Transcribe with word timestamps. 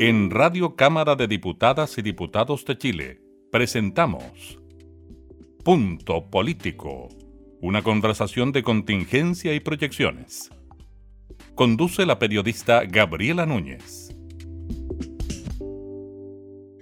En 0.00 0.30
Radio 0.32 0.74
Cámara 0.74 1.14
de 1.14 1.28
Diputadas 1.28 1.96
y 1.98 2.02
Diputados 2.02 2.64
de 2.64 2.76
Chile 2.76 3.20
presentamos 3.52 4.58
Punto 5.62 6.30
Político, 6.30 7.10
una 7.60 7.80
conversación 7.82 8.50
de 8.50 8.64
contingencia 8.64 9.54
y 9.54 9.60
proyecciones. 9.60 10.50
Conduce 11.54 12.06
la 12.06 12.18
periodista 12.18 12.82
Gabriela 12.86 13.46
Núñez. 13.46 14.12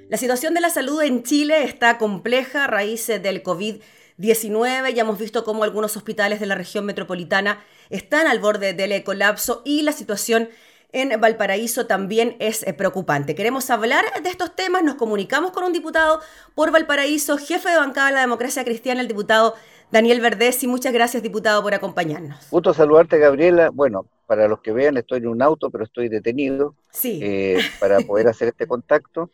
La 0.09 0.17
situación 0.17 0.55
de 0.55 0.63
la 0.63 0.71
salud 0.71 1.03
en 1.03 1.23
Chile 1.23 1.65
está 1.65 1.99
compleja 1.99 2.65
a 2.65 2.67
raíz 2.67 3.09
del 3.09 3.43
COVID-19. 3.43 4.95
Ya 4.95 5.03
hemos 5.03 5.19
visto 5.19 5.45
cómo 5.45 5.65
algunos 5.65 5.99
hospitales 5.99 6.41
de 6.41 6.47
la 6.47 6.55
región 6.55 6.87
metropolitana 6.87 7.63
están 7.91 8.27
al 8.27 8.39
borde 8.39 8.73
del 8.73 9.05
colapso 9.05 9.61
y 9.67 9.83
la 9.83 9.93
situación 9.93 10.49
en 10.93 11.19
Valparaíso 11.21 11.87
también 11.87 12.37
es 12.39 12.67
eh, 12.67 12.75
preocupante. 12.75 13.35
Queremos 13.35 13.71
hablar 13.71 14.05
de 14.23 14.29
estos 14.29 14.55
temas, 14.55 14.85
nos 14.85 14.97
comunicamos 14.97 15.51
con 15.51 15.65
un 15.65 15.73
diputado 15.73 16.21
por 16.55 16.71
Valparaíso, 16.71 17.39
jefe 17.39 17.71
de 17.71 17.77
bancada 17.77 18.09
de 18.09 18.15
la 18.15 18.21
democracia 18.21 18.63
cristiana, 18.65 19.01
el 19.01 19.09
diputado 19.09 19.55
Daniel 19.91 20.21
Verdés, 20.21 20.63
y 20.63 20.69
muchas 20.69 20.93
gracias, 20.93 21.23
diputado, 21.23 21.63
por 21.63 21.75
acompañarnos. 21.75 22.51
Gusto 22.51 22.75
saludarte, 22.75 23.19
Gabriela. 23.19 23.71
Bueno, 23.71 24.07
para 24.27 24.49
los 24.49 24.61
que 24.61 24.73
vean, 24.73 24.97
estoy 24.97 25.19
en 25.19 25.29
un 25.29 25.43
auto, 25.43 25.71
pero 25.71 25.85
estoy 25.85 26.09
detenido 26.09 26.77
sí. 26.91 27.21
Eh, 27.23 27.59
para 27.81 28.01
poder 28.01 28.29
hacer 28.29 28.49
este 28.49 28.67
contacto. 28.67 29.31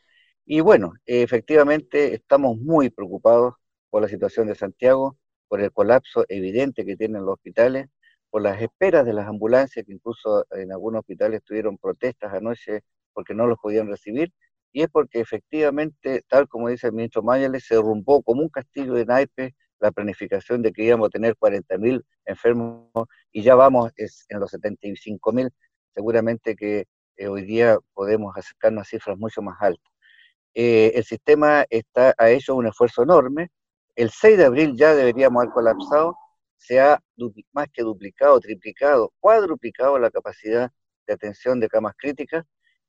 Y 0.47 0.61
bueno, 0.61 0.95
efectivamente 1.07 2.15
estamos 2.15 2.57
muy 2.57 2.91
preocupados 2.91 3.55
por 3.91 4.03
la 4.03 4.09
situación 4.09 4.47
de 4.47 4.55
Santiago, 4.55 5.17
por 5.49 5.61
el 5.61 5.73
colapso 5.73 6.25
evidente 6.29 6.85
que 6.85 6.97
tienen 6.97 7.25
los 7.25 7.35
hospitales, 7.35 7.89
por 8.31 8.43
las 8.43 8.61
esperas 8.61 9.05
de 9.07 9.13
las 9.13 9.27
ambulancias, 9.27 9.85
que 9.87 9.93
incluso 9.93 10.47
en 10.51 10.73
algunos 10.73 11.01
hospitales 11.01 11.43
tuvieron 11.45 11.79
protestas 11.79 12.33
anoche 12.35 12.83
porque 13.13 13.35
no 13.35 13.47
los 13.47 13.59
podían 13.59 13.89
recibir, 13.89 14.33
y 14.73 14.83
es 14.83 14.89
porque 14.89 15.21
efectivamente, 15.21 16.23
tal 16.29 16.49
como 16.49 16.69
dice 16.69 16.89
el 16.89 16.93
ministro 16.93 17.23
Mayales, 17.23 17.65
se 17.67 17.75
derrumbó 17.75 18.23
como 18.23 18.43
un 18.43 18.49
castillo 18.49 18.95
de 18.95 19.07
naipes 19.07 19.53
la 19.81 19.93
planificación 19.93 20.63
de 20.63 20.73
que 20.73 20.85
íbamos 20.85 21.07
a 21.07 21.11
tener 21.11 21.37
40.000 21.37 22.05
enfermos 22.27 22.89
y 23.33 23.43
ya 23.43 23.55
vamos 23.55 23.93
en 23.97 24.41
los 24.41 24.53
75.000, 24.53 25.51
seguramente 25.95 26.57
que 26.57 26.87
eh, 27.17 27.29
hoy 27.29 27.45
día 27.45 27.79
podemos 27.95 28.37
acercarnos 28.37 28.83
a 28.83 28.85
cifras 28.85 29.19
mucho 29.19 29.43
más 29.43 29.57
altas. 29.61 29.93
Eh, 30.55 30.93
el 30.95 31.05
sistema 31.05 31.65
está, 31.71 32.15
ha 32.19 32.31
hecho 32.31 32.55
un 32.57 32.67
esfuerzo 32.67 33.03
enorme, 33.03 33.51
el 33.95 34.11
6 34.11 34.39
de 34.39 34.45
abril 34.45 34.77
ya 34.77 34.95
deberíamos 34.95 35.43
haber 35.43 35.53
colapsado, 35.53 36.17
se 36.59 36.81
ha 36.81 37.01
más 37.53 37.69
que 37.73 37.83
duplicado, 37.83 38.39
triplicado, 38.41 39.13
cuadruplicado 39.21 39.99
la 39.99 40.11
capacidad 40.11 40.71
de 41.07 41.15
atención 41.15 41.61
de 41.61 41.69
camas 41.69 41.95
críticas 41.97 42.45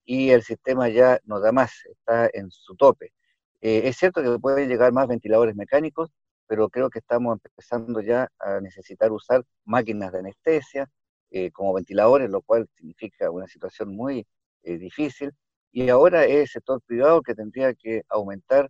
y 0.05 0.31
el 0.31 0.43
sistema 0.43 0.89
ya 0.89 1.19
no 1.25 1.39
da 1.39 1.51
más, 1.51 1.71
está 1.85 2.29
en 2.33 2.51
su 2.51 2.75
tope. 2.75 3.13
Eh, 3.61 3.83
es 3.85 3.97
cierto 3.97 4.21
que 4.23 4.39
pueden 4.39 4.69
llegar 4.69 4.91
más 4.91 5.07
ventiladores 5.07 5.55
mecánicos, 5.55 6.09
pero 6.47 6.69
creo 6.69 6.89
que 6.89 6.99
estamos 6.99 7.39
empezando 7.43 8.01
ya 8.01 8.29
a 8.39 8.59
necesitar 8.59 9.11
usar 9.11 9.43
máquinas 9.65 10.11
de 10.11 10.19
anestesia 10.19 10.89
eh, 11.31 11.51
como 11.51 11.73
ventiladores, 11.73 12.29
lo 12.29 12.41
cual 12.41 12.67
significa 12.75 13.29
una 13.29 13.47
situación 13.47 13.95
muy 13.95 14.25
eh, 14.63 14.77
difícil. 14.77 15.31
Y 15.71 15.89
ahora 15.89 16.25
es 16.25 16.39
el 16.41 16.47
sector 16.47 16.81
privado 16.81 17.21
que 17.21 17.35
tendría 17.35 17.73
que 17.73 18.03
aumentar 18.09 18.69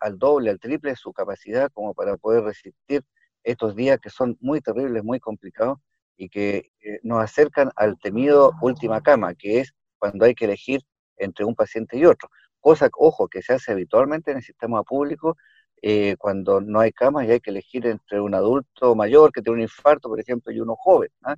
al 0.00 0.18
doble, 0.18 0.50
al 0.50 0.60
triple 0.60 0.94
su 0.94 1.12
capacidad 1.12 1.68
como 1.72 1.92
para 1.92 2.16
poder 2.16 2.44
resistir 2.44 3.02
estos 3.42 3.74
días 3.76 3.98
que 4.00 4.10
son 4.10 4.36
muy 4.40 4.60
terribles, 4.60 5.04
muy 5.04 5.20
complicados 5.20 5.78
y 6.16 6.28
que 6.28 6.70
eh, 6.80 7.00
nos 7.02 7.22
acercan 7.22 7.70
al 7.76 7.98
temido 7.98 8.52
última 8.60 9.00
cama, 9.00 9.34
que 9.34 9.60
es 9.60 9.72
cuando 9.98 10.24
hay 10.24 10.34
que 10.34 10.46
elegir 10.46 10.82
entre 11.16 11.44
un 11.44 11.54
paciente 11.54 11.96
y 11.96 12.04
otro. 12.04 12.28
Cosa, 12.60 12.88
ojo, 12.98 13.28
que 13.28 13.42
se 13.42 13.54
hace 13.54 13.72
habitualmente 13.72 14.30
en 14.32 14.38
el 14.38 14.42
sistema 14.42 14.82
público 14.82 15.36
eh, 15.82 16.16
cuando 16.18 16.60
no 16.60 16.80
hay 16.80 16.92
camas 16.92 17.26
y 17.26 17.30
hay 17.30 17.40
que 17.40 17.50
elegir 17.50 17.86
entre 17.86 18.20
un 18.20 18.34
adulto 18.34 18.94
mayor 18.96 19.32
que 19.32 19.42
tiene 19.42 19.58
un 19.58 19.62
infarto, 19.62 20.08
por 20.08 20.20
ejemplo, 20.20 20.52
y 20.52 20.60
uno 20.60 20.74
joven. 20.76 21.10
¿ah? 21.22 21.36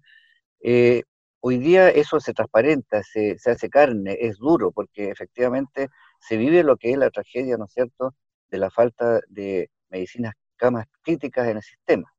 Eh, 0.63 1.03
hoy 1.41 1.59
día 1.59 1.91
eso 1.91 2.21
se 2.21 2.33
transparenta, 2.33 3.03
se, 3.03 3.39
se, 3.39 3.51
hace 3.51 3.69
carne, 3.69 4.17
es 4.21 4.39
duro, 4.39 4.73
porque 4.73 5.11
efectivamente 5.11 5.89
se 6.21 6.37
vive 6.37 6.63
lo 6.65 6.77
que 6.77 6.93
es 6.93 6.99
la 6.99 7.11
tragedia, 7.11 7.57
¿no 7.57 7.67
es 7.67 7.73
cierto?, 7.73 8.15
de 8.51 8.59
la 8.59 8.71
falta 8.71 9.21
de 9.29 9.71
medicinas 9.91 10.35
camas 10.61 10.87
críticas 11.03 11.49
en 11.49 11.57
el 11.57 11.63
sistema. 11.63 12.13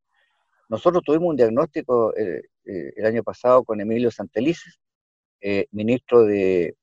Nosotros 0.67 1.03
tuvimos 1.05 1.29
un 1.29 1.35
diagnóstico 1.35 2.15
eh, 2.17 2.41
eh, 2.65 2.93
el 2.95 3.05
año 3.05 3.23
pasado 3.23 3.63
con 3.63 3.79
Emilio 3.79 4.09
Santelices, 4.09 4.79
eh, 5.39 5.67
ministro 5.71 6.23
de, 6.23 6.75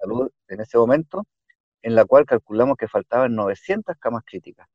Salud 0.00 0.30
en 0.48 0.60
ese 0.60 0.78
momento, 0.78 1.26
en 1.82 1.96
la 1.96 2.04
cual 2.04 2.24
calculamos 2.24 2.76
que 2.76 2.86
faltaban 2.86 3.34
900 3.34 3.96
camas 3.98 4.22
críticas. 4.24 4.68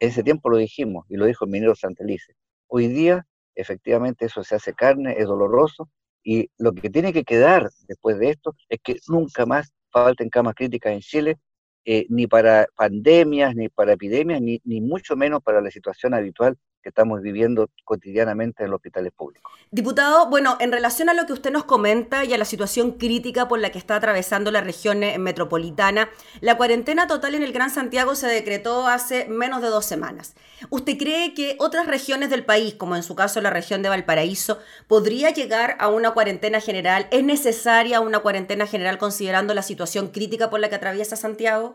En 0.00 0.10
ese 0.10 0.22
tiempo 0.22 0.50
lo 0.50 0.58
dijimos 0.58 1.06
y 1.08 1.16
lo 1.16 1.24
dijo 1.24 1.46
el 1.46 1.50
ministro 1.50 1.74
Santelices. 1.74 2.36
Hoy 2.66 2.88
día, 2.88 3.26
efectivamente, 3.54 4.26
eso 4.26 4.44
se 4.44 4.56
hace 4.56 4.74
carne, 4.74 5.14
es 5.18 5.26
doloroso 5.26 5.88
y 6.22 6.50
lo 6.58 6.72
que 6.72 6.90
tiene 6.90 7.14
que 7.14 7.24
quedar 7.24 7.70
después 7.88 8.18
de 8.18 8.30
esto 8.30 8.54
es 8.68 8.80
que 8.82 8.96
nunca 9.08 9.46
más 9.46 9.72
falten 9.90 10.28
camas 10.28 10.54
críticas 10.54 10.92
en 10.92 11.00
Chile 11.00 11.38
eh, 11.86 12.06
ni 12.10 12.26
para 12.26 12.66
pandemias, 12.76 13.54
ni 13.54 13.68
para 13.68 13.92
epidemias, 13.92 14.42
ni, 14.42 14.60
ni 14.64 14.80
mucho 14.80 15.16
menos 15.16 15.42
para 15.42 15.60
la 15.60 15.70
situación 15.70 16.14
habitual 16.14 16.58
que 16.86 16.90
estamos 16.90 17.20
viviendo 17.20 17.68
cotidianamente 17.82 18.62
en 18.62 18.70
los 18.70 18.78
hospitales 18.78 19.12
públicos. 19.12 19.52
Diputado, 19.72 20.30
bueno, 20.30 20.56
en 20.60 20.70
relación 20.70 21.08
a 21.08 21.14
lo 21.14 21.26
que 21.26 21.32
usted 21.32 21.50
nos 21.50 21.64
comenta 21.64 22.24
y 22.24 22.32
a 22.32 22.38
la 22.38 22.44
situación 22.44 22.92
crítica 22.92 23.48
por 23.48 23.58
la 23.58 23.70
que 23.70 23.78
está 23.78 23.96
atravesando 23.96 24.52
la 24.52 24.60
región 24.60 25.02
eh, 25.02 25.18
metropolitana, 25.18 26.08
la 26.40 26.56
cuarentena 26.56 27.08
total 27.08 27.34
en 27.34 27.42
el 27.42 27.52
Gran 27.52 27.70
Santiago 27.70 28.14
se 28.14 28.28
decretó 28.28 28.86
hace 28.86 29.26
menos 29.26 29.62
de 29.62 29.68
dos 29.68 29.84
semanas. 29.84 30.36
¿Usted 30.70 30.96
cree 30.96 31.34
que 31.34 31.56
otras 31.58 31.88
regiones 31.88 32.30
del 32.30 32.44
país, 32.44 32.74
como 32.74 32.94
en 32.94 33.02
su 33.02 33.16
caso 33.16 33.40
la 33.40 33.50
región 33.50 33.82
de 33.82 33.88
Valparaíso, 33.88 34.60
podría 34.86 35.30
llegar 35.30 35.74
a 35.80 35.88
una 35.88 36.12
cuarentena 36.12 36.60
general? 36.60 37.08
¿Es 37.10 37.24
necesaria 37.24 37.98
una 37.98 38.20
cuarentena 38.20 38.64
general 38.64 38.96
considerando 38.98 39.54
la 39.54 39.62
situación 39.62 40.06
crítica 40.12 40.50
por 40.50 40.60
la 40.60 40.68
que 40.68 40.76
atraviesa 40.76 41.16
Santiago? 41.16 41.74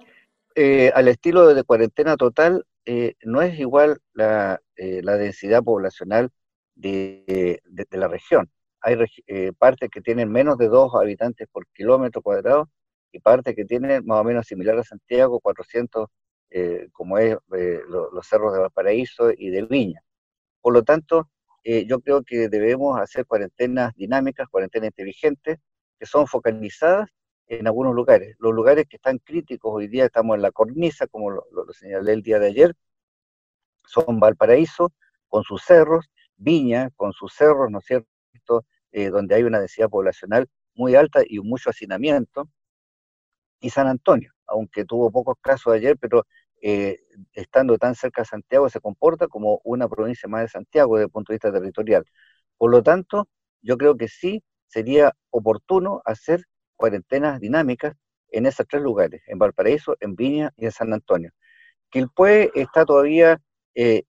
Eh, 0.55 0.93
al 0.95 1.09
estilo 1.09 1.53
de 1.53 1.63
cuarentena 1.63 2.16
total, 2.16 2.66
eh, 2.85 3.15
no 3.23 3.41
es 3.41 3.59
igual 3.59 3.99
la, 4.13 4.59
eh, 4.75 5.01
densidad 5.03 5.63
poblacional 5.63 6.31
de, 6.75 7.61
la 7.91 8.07
región. 8.07 8.49
Hay 8.81 8.97
eh, 9.27 9.51
partes 9.57 9.89
que 9.89 10.01
tienen 10.01 10.31
menos 10.31 10.57
de 10.57 10.67
dos 10.67 10.93
habitantes 10.95 11.47
por 11.51 11.67
kilómetro 11.73 12.21
cuadrado 12.21 12.69
y 13.11 13.19
partes 13.19 13.55
que 13.55 13.65
tienen 13.65 14.05
más 14.05 14.21
o 14.21 14.23
menos 14.23 14.47
similar 14.47 14.77
a 14.79 14.83
Santiago, 14.83 15.39
400, 15.39 16.07
como 16.91 17.17
es 17.17 17.37
los 17.49 18.27
cerros 18.27 18.53
de 18.53 18.59
Valparaíso 18.59 19.31
y 19.31 19.49
de 19.49 19.63
Viña. 19.63 20.01
Por 20.61 20.73
lo 20.73 20.83
tanto, 20.83 21.29
yo 21.63 21.99
creo 22.01 22.23
que 22.23 22.49
debemos 22.49 22.99
hacer 22.99 23.25
cuarentenas 23.25 23.93
dinámicas, 23.95 24.47
cuarentenas 24.49 24.87
inteligentes, 24.87 25.59
que 25.99 26.05
son 26.05 26.27
focalizadas 26.27 27.09
en 27.59 27.67
algunos 27.67 27.94
lugares. 27.94 28.35
Los 28.39 28.53
lugares 28.53 28.85
que 28.88 28.95
están 28.95 29.17
críticos 29.19 29.72
hoy 29.73 29.88
día 29.88 30.06
estamos 30.06 30.35
en 30.35 30.41
la 30.41 30.51
cornisa, 30.51 31.07
como 31.07 31.31
lo, 31.31 31.44
señalé 31.73 32.13
el 32.13 32.22
día 32.22 32.39
de 32.39 32.47
ayer, 32.47 32.75
son 33.85 34.19
Valparaíso 34.19 34.94
con 35.28 35.44
sus 35.44 35.63
cerros, 35.63 36.09
Viña 36.38 36.91
con 36.95 37.11
sus 37.13 37.34
cerros, 37.34 37.69
¿no 37.69 37.79
es 37.79 37.85
cierto?, 37.85 38.66
eh, 38.94 39.09
donde 39.09 39.35
hay 39.35 39.44
una 39.44 39.59
densidad 39.59 39.90
poblacional 39.90 40.47
muy 40.75 40.95
alta 40.95 41.22
y 41.25 41.40
mucho 41.40 41.69
hacinamiento, 41.69 42.50
y 43.59 43.69
San 43.69 43.88
Antonio, 43.88 44.34
aunque 44.47 44.85
tuvo 44.85 45.11
pocos 45.11 45.35
casos 45.41 45.73
ayer, 45.73 45.97
pero 46.00 46.25
eh, 46.61 47.00
estando 47.34 47.78
tan 47.78 47.95
cerca 47.95 48.22
de 48.22 48.28
Santiago 48.28 48.69
se 48.69 48.79
comporta 48.79 49.28
como 49.28 49.61
una 49.63 49.88
provincia 49.90 50.29
más 50.29 50.41
de 50.44 50.47
Santiago 50.47 50.95
desde 50.95 51.06
el 51.06 51.11
punto 51.11 51.31
de 51.31 51.35
vista 51.35 51.51
territorial. 51.51 52.06
Por 52.57 52.72
lo 52.72 52.81
tanto, 52.81 53.28
yo 53.61 53.78
creo 53.78 53.97
que 53.97 54.07
sí 54.07 54.44
sería 54.67 55.16
oportuno 55.31 56.02
hacer 56.05 56.46
cuarentenas 56.81 57.39
dinámicas 57.39 57.93
en 58.31 58.47
esos 58.47 58.66
tres 58.67 58.81
lugares, 58.81 59.22
en 59.28 59.37
Valparaíso, 59.37 59.95
en 59.99 60.16
Viña 60.16 60.51
y 60.57 60.66
en 60.66 60.72
San 60.72 60.91
Antonio. 60.93 61.31
Quilpué 61.91 62.49
está 62.55 62.85
todavía 62.85 63.39
eh, 63.75 64.03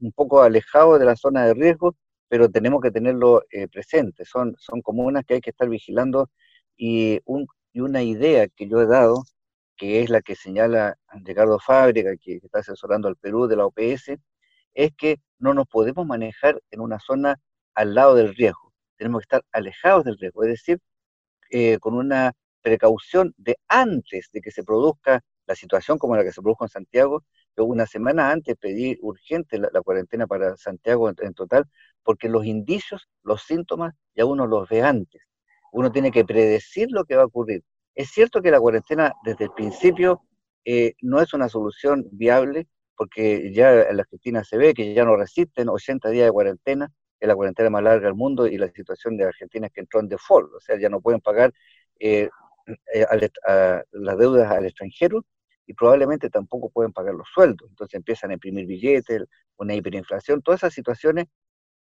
un 0.00 0.12
poco 0.12 0.42
alejado 0.42 0.98
de 0.98 1.04
la 1.04 1.14
zona 1.14 1.46
de 1.46 1.54
riesgo, 1.54 1.94
pero 2.28 2.50
tenemos 2.50 2.80
que 2.82 2.90
tenerlo 2.90 3.44
eh, 3.50 3.68
presente. 3.68 4.24
Son, 4.24 4.56
son 4.58 4.82
comunas 4.82 5.24
que 5.24 5.34
hay 5.34 5.40
que 5.40 5.50
estar 5.50 5.68
vigilando 5.68 6.28
y, 6.76 7.20
un, 7.26 7.46
y 7.72 7.80
una 7.80 8.02
idea 8.02 8.48
que 8.48 8.66
yo 8.68 8.80
he 8.80 8.86
dado, 8.86 9.22
que 9.76 10.02
es 10.02 10.10
la 10.10 10.20
que 10.20 10.34
señala 10.34 10.96
Ricardo 11.24 11.60
Fábrica, 11.60 12.16
que 12.16 12.40
está 12.42 12.58
asesorando 12.60 13.06
al 13.06 13.16
Perú 13.16 13.46
de 13.46 13.56
la 13.56 13.66
OPS, 13.66 14.18
es 14.74 14.92
que 14.98 15.20
no 15.38 15.54
nos 15.54 15.68
podemos 15.68 16.04
manejar 16.06 16.60
en 16.72 16.80
una 16.80 16.98
zona 16.98 17.36
al 17.74 17.94
lado 17.94 18.16
del 18.16 18.34
riesgo. 18.34 18.72
Tenemos 18.96 19.20
que 19.20 19.24
estar 19.36 19.42
alejados 19.52 20.04
del 20.04 20.18
riesgo, 20.18 20.42
es 20.42 20.50
decir, 20.50 20.80
eh, 21.50 21.78
con 21.78 21.94
una 21.94 22.32
precaución 22.62 23.34
de 23.36 23.56
antes 23.68 24.28
de 24.32 24.40
que 24.40 24.50
se 24.50 24.64
produzca 24.64 25.22
la 25.46 25.54
situación 25.54 25.98
como 25.98 26.16
la 26.16 26.24
que 26.24 26.32
se 26.32 26.42
produjo 26.42 26.64
en 26.64 26.68
Santiago. 26.68 27.24
Yo 27.56 27.64
una 27.64 27.86
semana 27.86 28.30
antes 28.30 28.56
pedí 28.56 28.98
urgente 29.00 29.58
la, 29.58 29.80
cuarentena 29.82 30.26
para 30.26 30.56
Santiago 30.56 31.08
en, 31.08 31.34
total, 31.34 31.64
porque 32.02 32.28
los 32.28 32.44
indicios, 32.44 33.08
los 33.22 33.42
síntomas, 33.42 33.94
ya 34.14 34.24
uno 34.24 34.46
los 34.46 34.68
ve 34.68 34.82
antes. 34.82 35.22
Uno 35.72 35.92
tiene 35.92 36.10
que 36.10 36.24
predecir 36.24 36.88
lo 36.90 37.04
que 37.04 37.16
va 37.16 37.22
a 37.22 37.26
ocurrir. 37.26 37.62
Es 37.94 38.10
cierto 38.10 38.42
que 38.42 38.50
la 38.50 38.60
cuarentena 38.60 39.12
desde 39.24 39.44
el 39.44 39.52
principio 39.52 40.22
eh, 40.64 40.94
no 41.00 41.20
es 41.20 41.32
una 41.32 41.48
solución 41.48 42.04
viable, 42.10 42.66
porque 42.96 43.52
ya 43.52 43.82
en 43.82 43.96
la 43.96 44.02
Argentina 44.02 44.42
se 44.42 44.56
ve 44.56 44.74
que 44.74 44.94
ya 44.94 45.04
no 45.04 45.16
resisten 45.16 45.68
80 45.68 46.10
días 46.10 46.26
de 46.26 46.32
cuarentena, 46.32 46.92
es 47.18 47.28
la 47.28 47.34
cuarentena 47.34 47.70
más 47.70 47.82
larga 47.82 48.06
del 48.06 48.14
mundo, 48.14 48.46
y 48.46 48.58
la 48.58 48.68
situación 48.70 49.16
de 49.16 49.24
Argentina 49.24 49.66
es 49.66 49.72
que 49.72 49.80
entró 49.80 50.00
en 50.00 50.08
default, 50.08 50.52
o 50.54 50.60
sea, 50.60 50.78
ya 50.78 50.88
no 50.88 51.00
pueden 51.00 51.20
pagar 51.20 51.52
eh, 51.98 52.28
eh, 52.92 53.30
las 53.92 54.18
deudas 54.18 54.50
al 54.50 54.66
extranjero 54.66 55.24
y 55.66 55.74
probablemente 55.74 56.30
tampoco 56.30 56.70
pueden 56.70 56.92
pagar 56.92 57.14
los 57.14 57.28
sueldos. 57.28 57.68
Entonces 57.70 57.94
empiezan 57.94 58.30
a 58.30 58.34
imprimir 58.34 58.66
billetes, 58.66 59.24
una 59.56 59.74
hiperinflación, 59.74 60.42
todas 60.42 60.60
esas 60.60 60.74
situaciones 60.74 61.26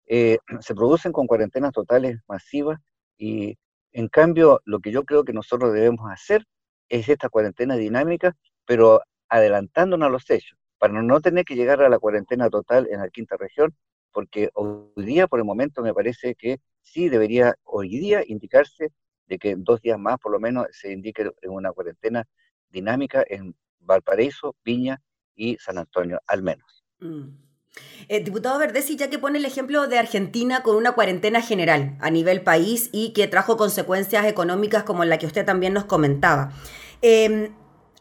eh, 0.08 0.38
se 0.62 0.76
producen 0.76 1.12
con 1.12 1.28
cuarentenas 1.28 1.72
totales 1.72 2.20
masivas 2.28 2.80
y 3.18 3.58
en 3.92 4.08
cambio 4.10 4.62
lo 4.66 4.80
que 4.80 4.92
yo 4.92 5.06
creo 5.06 5.24
que 5.24 5.34
nosotros 5.34 5.74
debemos 5.74 6.12
hacer 6.12 6.46
es 6.90 7.10
esta 7.10 7.30
cuarentena 7.30 7.76
dinámica, 7.76 8.36
pero 8.66 9.02
adelantándonos 9.30 10.08
a 10.08 10.12
los 10.12 10.30
hechos, 10.30 10.58
para 10.78 11.02
no 11.02 11.22
tener 11.22 11.46
que 11.46 11.56
llegar 11.56 11.82
a 11.82 11.90
la 11.90 12.00
cuarentena 12.00 12.50
total 12.50 12.88
en 12.92 13.00
la 13.00 13.10
quinta 13.10 13.38
región, 13.38 13.74
porque 14.16 14.50
hoy 14.54 14.88
día, 14.96 15.28
por 15.28 15.40
el 15.40 15.46
momento, 15.46 15.82
me 15.84 15.94
parece 15.94 16.36
que 16.36 16.62
sí 16.82 17.10
debería 17.10 17.54
hoy 17.66 17.90
día 17.90 18.24
indicarse 18.26 18.94
de 19.28 19.38
que 19.38 19.50
en 19.50 19.66
dos 19.66 19.82
días 19.82 20.00
más, 20.00 20.18
por 20.20 20.32
lo 20.32 20.40
menos, 20.40 20.68
se 20.72 20.94
indique 20.94 21.30
una 21.44 21.74
cuarentena 21.74 22.24
dinámica 22.70 23.26
en 23.28 23.54
Valparaíso, 23.82 24.56
Viña 24.64 25.02
y 25.36 25.58
San 25.58 25.78
Antonio, 25.78 26.22
al 26.28 26.44
menos. 26.44 26.86
Mm. 27.00 27.26
Eh, 28.08 28.24
diputado 28.24 28.58
Verdesi, 28.58 28.96
ya 28.96 29.10
que 29.10 29.20
pone 29.20 29.38
el 29.38 29.44
ejemplo 29.44 29.86
de 29.88 30.00
Argentina 30.00 30.64
con 30.64 30.78
una 30.78 30.94
cuarentena 30.94 31.42
general 31.42 31.98
a 32.00 32.10
nivel 32.10 32.42
país 32.42 32.90
y 32.94 33.12
que 33.12 33.28
trajo 33.28 33.58
consecuencias 33.58 34.26
económicas 34.28 34.84
como 34.84 35.04
la 35.04 35.18
que 35.18 35.26
usted 35.26 35.46
también 35.46 35.74
nos 35.74 35.84
comentaba. 35.84 36.54
Em, 37.02 37.54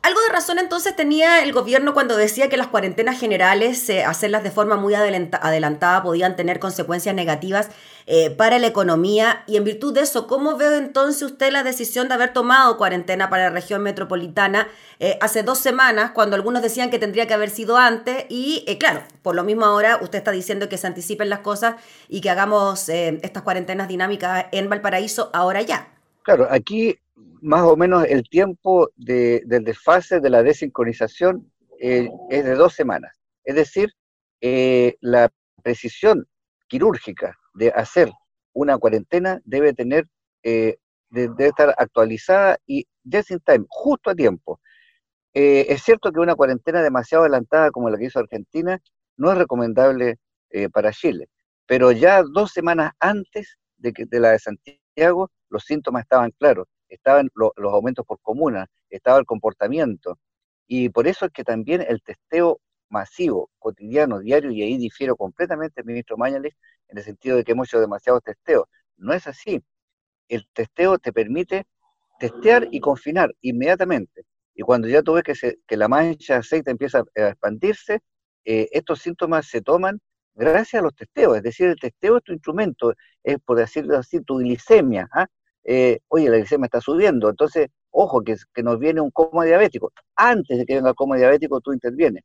algo 0.04 0.20
de 0.20 0.28
razón 0.28 0.58
entonces 0.58 0.94
tenía 0.94 1.42
el 1.42 1.54
gobierno 1.54 1.94
cuando 1.94 2.14
decía 2.18 2.50
que 2.50 2.58
las 2.58 2.66
cuarentenas 2.66 3.18
generales, 3.18 3.88
eh, 3.88 4.04
hacerlas 4.04 4.42
de 4.42 4.50
forma 4.50 4.76
muy 4.76 4.94
adelantada, 4.94 6.02
podían 6.02 6.36
tener 6.36 6.58
consecuencias 6.58 7.14
negativas 7.14 7.70
eh, 8.06 8.28
para 8.28 8.58
la 8.58 8.66
economía. 8.66 9.44
Y 9.46 9.56
en 9.56 9.64
virtud 9.64 9.94
de 9.94 10.02
eso, 10.02 10.26
¿cómo 10.26 10.58
ve 10.58 10.76
entonces 10.76 11.22
usted 11.22 11.50
la 11.50 11.62
decisión 11.62 12.08
de 12.08 12.14
haber 12.14 12.34
tomado 12.34 12.76
cuarentena 12.76 13.30
para 13.30 13.44
la 13.44 13.50
región 13.50 13.82
metropolitana 13.82 14.68
eh, 15.00 15.16
hace 15.22 15.42
dos 15.42 15.58
semanas, 15.58 16.10
cuando 16.10 16.36
algunos 16.36 16.60
decían 16.60 16.90
que 16.90 16.98
tendría 16.98 17.26
que 17.26 17.32
haber 17.32 17.48
sido 17.48 17.78
antes? 17.78 18.26
Y 18.28 18.76
claro, 18.78 19.04
por 19.22 19.34
lo 19.34 19.42
mismo 19.42 19.64
ahora 19.64 19.98
usted 20.02 20.18
está 20.18 20.32
diciendo 20.32 20.68
que 20.68 20.76
se 20.76 20.86
anticipen 20.86 21.30
las 21.30 21.38
cosas 21.38 21.76
y 22.10 22.20
que 22.20 22.28
hagamos 22.28 22.90
estas 22.90 23.42
cuarentenas 23.42 23.88
dinámicas 23.88 24.48
en 24.52 24.68
Valparaíso 24.68 25.30
ahora 25.32 25.62
ya. 25.62 25.88
Claro, 26.24 26.46
aquí 26.50 26.98
más 27.44 27.62
o 27.62 27.76
menos 27.76 28.06
el 28.08 28.26
tiempo 28.26 28.90
del 28.96 29.64
desfase 29.64 30.18
de 30.18 30.30
la 30.30 30.42
desincronización 30.42 31.52
eh, 31.78 32.08
es 32.30 32.44
de 32.44 32.54
dos 32.54 32.72
semanas. 32.72 33.20
Es 33.44 33.54
decir, 33.54 33.92
eh, 34.40 34.96
la 35.00 35.30
precisión 35.62 36.26
quirúrgica 36.68 37.36
de 37.52 37.68
hacer 37.68 38.10
una 38.54 38.78
cuarentena 38.78 39.42
debe 39.44 39.74
tener, 39.74 40.06
eh, 40.42 40.78
debe 41.10 41.48
estar 41.48 41.74
actualizada 41.76 42.56
y 42.66 42.86
just 43.04 43.30
in 43.30 43.40
time, 43.40 43.66
justo 43.68 44.10
a 44.10 44.14
tiempo. 44.14 44.58
es 45.34 45.82
cierto 45.82 46.12
que 46.12 46.20
una 46.20 46.36
cuarentena 46.36 46.82
demasiado 46.82 47.24
adelantada 47.24 47.70
como 47.70 47.90
la 47.90 47.98
que 47.98 48.06
hizo 48.06 48.20
Argentina 48.20 48.80
no 49.18 49.32
es 49.32 49.38
recomendable 49.38 50.18
para 50.72 50.92
Chile, 50.92 51.28
pero 51.66 51.92
ya 51.92 52.22
dos 52.22 52.52
semanas 52.52 52.92
antes 53.00 53.58
de, 53.76 53.92
que, 53.92 54.06
de 54.06 54.20
la 54.20 54.30
de 54.30 54.38
Santiago, 54.38 55.30
los 55.50 55.64
síntomas 55.64 56.04
estaban 56.04 56.30
claros 56.38 56.68
estaban 56.94 57.28
los 57.34 57.52
aumentos 57.72 58.04
por 58.06 58.20
comuna, 58.20 58.66
estaba 58.90 59.18
el 59.18 59.26
comportamiento. 59.26 60.18
Y 60.66 60.88
por 60.88 61.06
eso 61.06 61.26
es 61.26 61.32
que 61.32 61.44
también 61.44 61.84
el 61.86 62.02
testeo 62.02 62.60
masivo, 62.88 63.50
cotidiano, 63.58 64.20
diario, 64.20 64.50
y 64.50 64.62
ahí 64.62 64.78
difiero 64.78 65.16
completamente 65.16 65.80
el 65.80 65.86
ministro 65.86 66.16
Mañales 66.16 66.54
en 66.88 66.98
el 66.98 67.04
sentido 67.04 67.36
de 67.36 67.44
que 67.44 67.52
hemos 67.52 67.68
hecho 67.68 67.80
demasiados 67.80 68.22
testeos. 68.22 68.66
No 68.96 69.12
es 69.12 69.26
así. 69.26 69.62
El 70.28 70.46
testeo 70.52 70.98
te 70.98 71.12
permite 71.12 71.64
testear 72.18 72.68
y 72.70 72.80
confinar 72.80 73.34
inmediatamente. 73.40 74.24
Y 74.54 74.62
cuando 74.62 74.88
ya 74.88 75.02
tú 75.02 75.14
ves 75.14 75.24
que, 75.24 75.56
que 75.66 75.76
la 75.76 75.88
mancha 75.88 76.34
de 76.34 76.40
aceite 76.40 76.70
empieza 76.70 77.02
a 77.16 77.28
expandirse, 77.28 78.00
eh, 78.44 78.68
estos 78.72 79.00
síntomas 79.00 79.46
se 79.48 79.60
toman 79.62 80.00
gracias 80.34 80.80
a 80.80 80.84
los 80.84 80.94
testeos. 80.94 81.36
Es 81.36 81.42
decir, 81.42 81.68
el 81.68 81.76
testeo 81.76 82.18
es 82.18 82.22
tu 82.24 82.32
instrumento, 82.32 82.94
es 83.22 83.38
por 83.44 83.58
decirlo 83.58 83.98
así, 83.98 84.20
tu 84.20 84.38
glicemia. 84.38 85.08
¿ah? 85.12 85.26
Eh, 85.64 86.00
oye, 86.08 86.28
la 86.30 86.36
glicemia 86.38 86.66
está 86.66 86.80
subiendo, 86.80 87.30
entonces, 87.30 87.68
ojo, 87.90 88.22
que, 88.22 88.36
nos 88.62 88.78
viene 88.78 89.00
un 89.00 89.10
coma 89.10 89.44
diabético. 89.44 89.92
Antes 90.16 90.58
de 90.58 90.66
que 90.66 90.74
venga 90.74 90.90
el 90.90 90.94
coma 90.94 91.16
diabético, 91.16 91.60
tú 91.60 91.72
intervienes. 91.72 92.22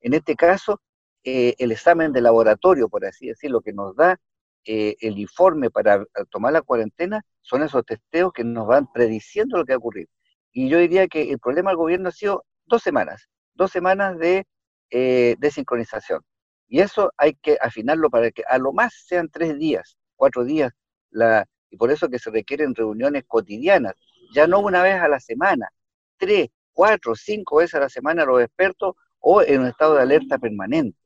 En 0.00 0.14
este 0.14 0.34
caso, 0.36 0.80
eh, 1.24 1.54
el 1.58 1.72
examen 1.72 2.12
de 2.12 2.20
laboratorio, 2.20 2.88
por 2.88 3.04
así 3.06 3.28
decirlo, 3.28 3.60
que 3.60 3.72
nos 3.72 3.94
da 3.96 4.18
eh, 4.64 4.96
el 5.00 5.18
informe 5.18 5.70
para 5.70 6.04
tomar 6.30 6.52
la 6.52 6.62
cuarentena, 6.62 7.22
son 7.42 7.62
esos 7.62 7.84
testeos 7.84 8.32
que 8.32 8.44
nos 8.44 8.66
van 8.66 8.90
prediciendo 8.92 9.58
lo 9.58 9.64
que 9.64 9.72
va 9.72 9.76
a 9.76 9.78
ocurrir. 9.78 10.08
Y 10.52 10.68
yo 10.68 10.78
diría 10.78 11.06
que 11.08 11.30
el 11.30 11.38
problema 11.38 11.70
del 11.70 11.78
gobierno 11.78 12.08
ha 12.08 12.12
sido 12.12 12.44
dos 12.66 12.82
semanas, 12.82 13.28
dos 13.54 13.70
semanas 13.70 14.18
de 14.18 14.46
eh, 14.90 15.36
desincronización. 15.38 16.22
Y 16.68 16.80
eso 16.80 17.12
hay 17.16 17.34
que 17.34 17.58
afinarlo 17.60 18.10
para 18.10 18.30
que 18.30 18.42
a 18.48 18.58
lo 18.58 18.72
más 18.72 18.94
sean 19.06 19.28
tres 19.30 19.58
días, 19.58 19.96
cuatro 20.16 20.44
días, 20.44 20.72
la, 21.10 21.46
y 21.70 21.76
por 21.76 21.90
eso 21.90 22.08
que 22.08 22.18
se 22.18 22.30
requieren 22.30 22.74
reuniones 22.74 23.24
cotidianas, 23.26 23.94
ya 24.34 24.46
no 24.46 24.60
una 24.60 24.82
vez 24.82 24.96
a 25.00 25.08
la 25.08 25.20
semana, 25.20 25.70
tres, 26.16 26.48
cuatro, 26.72 27.14
cinco 27.14 27.56
veces 27.56 27.74
a 27.76 27.80
la 27.80 27.88
semana 27.88 28.24
los 28.24 28.42
expertos 28.42 28.94
o 29.20 29.42
en 29.42 29.62
un 29.62 29.66
estado 29.66 29.94
de 29.94 30.02
alerta 30.02 30.38
permanente. 30.38 30.98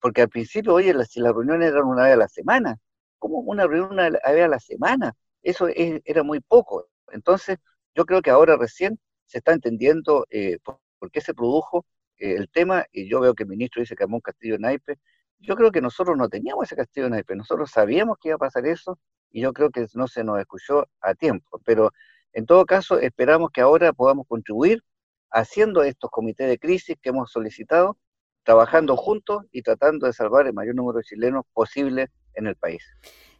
Porque 0.00 0.22
al 0.22 0.28
principio, 0.28 0.74
oye, 0.74 0.92
si 1.06 1.20
las 1.20 1.32
reuniones 1.32 1.72
eran 1.72 1.84
una 1.84 2.04
vez 2.04 2.14
a 2.14 2.16
la 2.16 2.28
semana, 2.28 2.76
¿cómo 3.18 3.38
una 3.38 3.66
reunión 3.66 3.92
una 3.92 4.10
vez 4.10 4.20
a 4.24 4.48
la 4.48 4.60
semana? 4.60 5.14
Eso 5.42 5.68
era 5.74 6.22
muy 6.22 6.40
poco. 6.40 6.88
Entonces, 7.12 7.58
yo 7.94 8.04
creo 8.04 8.20
que 8.22 8.30
ahora 8.30 8.56
recién 8.56 8.98
se 9.26 9.38
está 9.38 9.52
entendiendo 9.52 10.26
eh, 10.30 10.58
por, 10.62 10.78
qué 11.10 11.20
se 11.20 11.34
produjo 11.34 11.86
eh, 12.18 12.34
el 12.36 12.48
tema, 12.50 12.84
y 12.92 13.08
yo 13.08 13.20
veo 13.20 13.34
que 13.34 13.44
el 13.44 13.48
ministro 13.48 13.80
dice 13.80 13.96
que 13.96 14.04
armó 14.04 14.16
un 14.16 14.20
castillo 14.22 14.58
naipe. 14.58 14.98
Yo 15.38 15.56
creo 15.56 15.70
que 15.70 15.80
nosotros 15.80 16.16
no 16.16 16.28
teníamos 16.28 16.64
ese 16.64 16.76
castillo 16.76 17.08
naipe, 17.08 17.36
nosotros 17.36 17.70
sabíamos 17.70 18.18
que 18.20 18.28
iba 18.28 18.36
a 18.36 18.38
pasar 18.38 18.66
eso, 18.66 18.98
y 19.30 19.42
yo 19.42 19.52
creo 19.52 19.70
que 19.70 19.86
no 19.94 20.08
se 20.08 20.24
nos 20.24 20.38
escuchó 20.38 20.86
a 21.00 21.14
tiempo. 21.14 21.60
Pero 21.64 21.92
en 22.32 22.46
todo 22.46 22.66
caso, 22.66 22.98
esperamos 22.98 23.50
que 23.50 23.60
ahora 23.60 23.92
podamos 23.92 24.26
contribuir 24.28 24.82
haciendo 25.30 25.82
estos 25.82 26.10
comités 26.10 26.48
de 26.48 26.58
crisis 26.58 26.96
que 27.00 27.10
hemos 27.10 27.30
solicitado, 27.30 27.98
trabajando 28.44 28.96
juntos 28.96 29.44
y 29.50 29.62
tratando 29.62 30.06
de 30.06 30.12
salvar 30.12 30.46
el 30.46 30.54
mayor 30.54 30.74
número 30.74 30.98
de 30.98 31.04
chilenos 31.04 31.44
posible 31.52 32.08
en 32.36 32.46
el 32.46 32.54
país. 32.54 32.82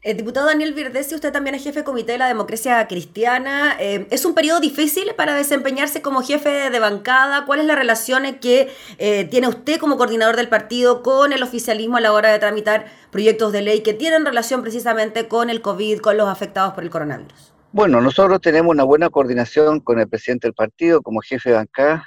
Eh, 0.07 0.15
diputado 0.15 0.47
Daniel 0.47 0.73
Virdesi, 0.73 1.17
usted 1.17 1.33
también 1.33 1.57
es 1.57 1.65
jefe 1.65 1.81
de 1.81 1.85
comité 1.85 2.12
de 2.12 2.19
la 2.19 2.29
democracia 2.29 2.87
cristiana. 2.87 3.76
Eh, 3.81 4.07
¿Es 4.11 4.25
un 4.25 4.35
periodo 4.35 4.61
difícil 4.61 5.12
para 5.17 5.35
desempeñarse 5.35 6.00
como 6.00 6.23
jefe 6.23 6.71
de 6.71 6.79
bancada? 6.79 7.45
¿Cuál 7.45 7.59
es 7.59 7.67
la 7.67 7.75
relación 7.75 8.23
que 8.41 8.69
eh, 8.99 9.25
tiene 9.25 9.49
usted 9.49 9.81
como 9.81 9.97
coordinador 9.97 10.37
del 10.37 10.49
partido 10.49 11.03
con 11.03 11.33
el 11.33 11.43
oficialismo 11.43 11.97
a 11.97 12.00
la 12.00 12.12
hora 12.12 12.31
de 12.31 12.38
tramitar 12.38 12.87
proyectos 13.11 13.50
de 13.50 13.62
ley 13.62 13.83
que 13.83 13.95
tienen 13.95 14.25
relación 14.25 14.62
precisamente 14.62 15.26
con 15.26 15.50
el 15.50 15.61
COVID, 15.61 15.99
con 15.99 16.17
los 16.17 16.29
afectados 16.29 16.73
por 16.75 16.85
el 16.85 16.91
coronavirus? 16.91 17.53
Bueno, 17.73 18.00
nosotros 18.00 18.41
tenemos 18.41 18.71
una 18.71 18.85
buena 18.85 19.11
coordinación 19.11 19.81
con 19.81 19.99
el 19.99 20.09
presidente 20.09 20.47
del 20.47 20.55
partido 20.55 21.03
como 21.03 21.21
jefe 21.21 21.50
de 21.50 21.57
bancada. 21.57 22.07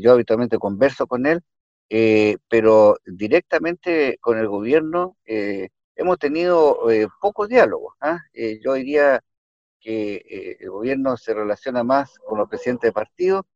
yo 0.00 0.10
habitualmente 0.10 0.58
converso 0.58 1.06
con 1.06 1.24
él, 1.24 1.40
pero 2.48 2.96
directamente 3.06 4.18
con 4.20 4.38
el 4.38 4.48
gobierno 4.48 5.16
hemos 5.98 6.18
tenido 6.18 6.90
eh, 6.90 7.08
pocos 7.20 7.48
diálogos. 7.48 7.94
¿ah? 8.00 8.18
Eh, 8.32 8.60
yo 8.64 8.74
diría 8.74 9.20
que 9.80 10.14
eh, 10.16 10.56
el 10.60 10.70
gobierno 10.70 11.16
se 11.16 11.34
relaciona 11.34 11.82
más 11.84 12.18
con 12.20 12.38
los 12.38 12.48
presidentes 12.48 12.88
de 12.88 12.92
partido. 12.92 13.46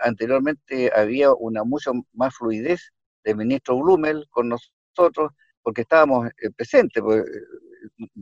anteriormente 0.00 0.90
había 0.94 1.32
una 1.34 1.64
mucho 1.64 1.92
más 2.14 2.34
fluidez 2.34 2.92
del 3.24 3.36
ministro 3.36 3.76
Blumel 3.78 4.26
con 4.30 4.48
nosotros, 4.48 5.32
porque 5.62 5.82
estábamos 5.82 6.30
presentes, 6.56 7.02
pues, 7.02 7.24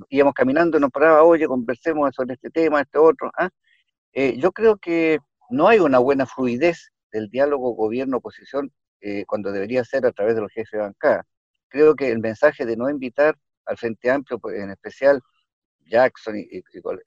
íbamos 0.08 0.34
caminando 0.34 0.80
nos 0.80 0.90
paraba, 0.90 1.22
oye, 1.22 1.46
conversemos 1.46 2.14
sobre 2.14 2.34
este 2.34 2.50
tema, 2.50 2.80
este 2.80 2.98
otro. 2.98 3.30
¿ah? 3.38 3.50
yo 4.36 4.52
creo 4.52 4.76
que 4.78 5.18
no 5.50 5.68
hay 5.68 5.78
una 5.80 5.98
buena 5.98 6.26
fluidez 6.26 6.90
del 7.12 7.28
diálogo 7.30 7.74
gobierno-oposición 7.74 8.72
cuando 9.26 9.52
debería 9.52 9.84
ser 9.84 10.06
a 10.06 10.12
través 10.12 10.34
de 10.34 10.40
los 10.42 10.52
jefes 10.52 10.72
de 10.72 10.78
bancada 10.78 11.26
creo 11.75 11.97
que 11.97 12.09
el 12.09 12.21
mensaje 12.21 12.64
de 12.64 12.76
no 12.76 12.88
invitar 12.88 13.37
al 13.66 13.76
Frente 13.76 14.09
Amplio, 14.09 14.38
pues, 14.38 14.61
en 14.61 14.71
especial 14.71 15.21
Jackson, 15.87 16.38
y, 16.38 16.59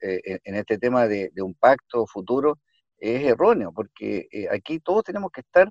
eh, 0.02 0.38
en 0.44 0.54
este 0.54 0.76
tema 0.76 1.06
de, 1.08 1.30
un 1.42 1.54
pacto 1.54 2.06
futuro, 2.06 2.58
es 2.98 3.24
erróneo, 3.24 3.72
porque 3.72 4.28
eh, 4.30 4.46
aquí 4.50 4.78
todos 4.78 5.04
tenemos 5.04 5.30
que 5.32 5.40
estar 5.40 5.70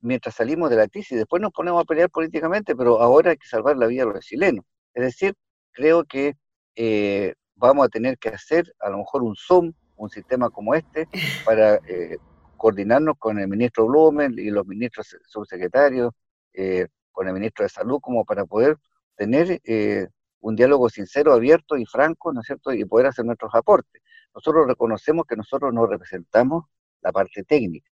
mientras 0.00 0.34
salimos 0.34 0.70
de 0.70 0.76
la 0.76 0.88
crisis. 0.88 1.16
Después 1.16 1.40
nos 1.40 1.52
ponemos 1.52 1.82
a 1.82 1.84
pelear 1.84 2.10
políticamente, 2.10 2.74
pero 2.74 3.00
ahora 3.00 3.30
hay 3.30 3.36
que 3.36 3.46
salvar 3.46 3.76
la 3.76 3.86
vida 3.86 4.04
de 4.06 4.14
los 4.14 4.24
chilenos. 4.24 4.64
Es 4.92 5.04
decir, 5.04 5.34
creo 5.70 6.04
que 6.04 6.34
eh, 6.74 7.34
vamos 7.54 7.86
a 7.86 7.88
tener 7.90 8.18
que 8.18 8.30
hacer 8.30 8.74
a 8.80 8.90
lo 8.90 8.98
mejor 8.98 9.22
un 9.22 9.36
Zoom, 9.36 9.72
un 9.94 10.10
sistema 10.10 10.50
como 10.50 10.74
este 10.74 11.06
para 11.44 11.76
eh, 11.86 12.18
coordinarnos 12.56 13.14
con 13.20 13.38
el 13.38 13.46
ministro 13.46 13.86
Blumen 13.86 14.34
y 14.36 14.50
los 14.50 14.66
ministros 14.66 15.16
subsecretarios, 15.28 16.12
eh, 16.54 16.88
con 17.12 17.28
el 17.28 17.34
ministro 17.34 17.64
de 17.64 17.68
Salud, 17.68 18.00
como 18.00 18.24
para 18.24 18.44
poder 18.44 18.76
tener 19.16 19.60
eh, 19.64 20.08
un 20.40 20.56
diálogo 20.56 20.88
sincero, 20.88 21.32
abierto 21.32 21.76
y 21.76 21.86
franco, 21.86 22.32
¿no 22.32 22.40
es 22.40 22.46
cierto?, 22.46 22.72
y 22.72 22.84
poder 22.84 23.06
hacer 23.06 23.24
nuestros 23.24 23.54
aportes. 23.54 24.02
Nosotros 24.34 24.66
reconocemos 24.66 25.24
que 25.26 25.36
nosotros 25.36 25.72
no 25.72 25.86
representamos 25.86 26.64
la 27.00 27.12
parte 27.12 27.44
técnica, 27.44 27.90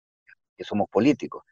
que 0.57 0.65
somos 0.65 0.89
políticos. 0.89 1.45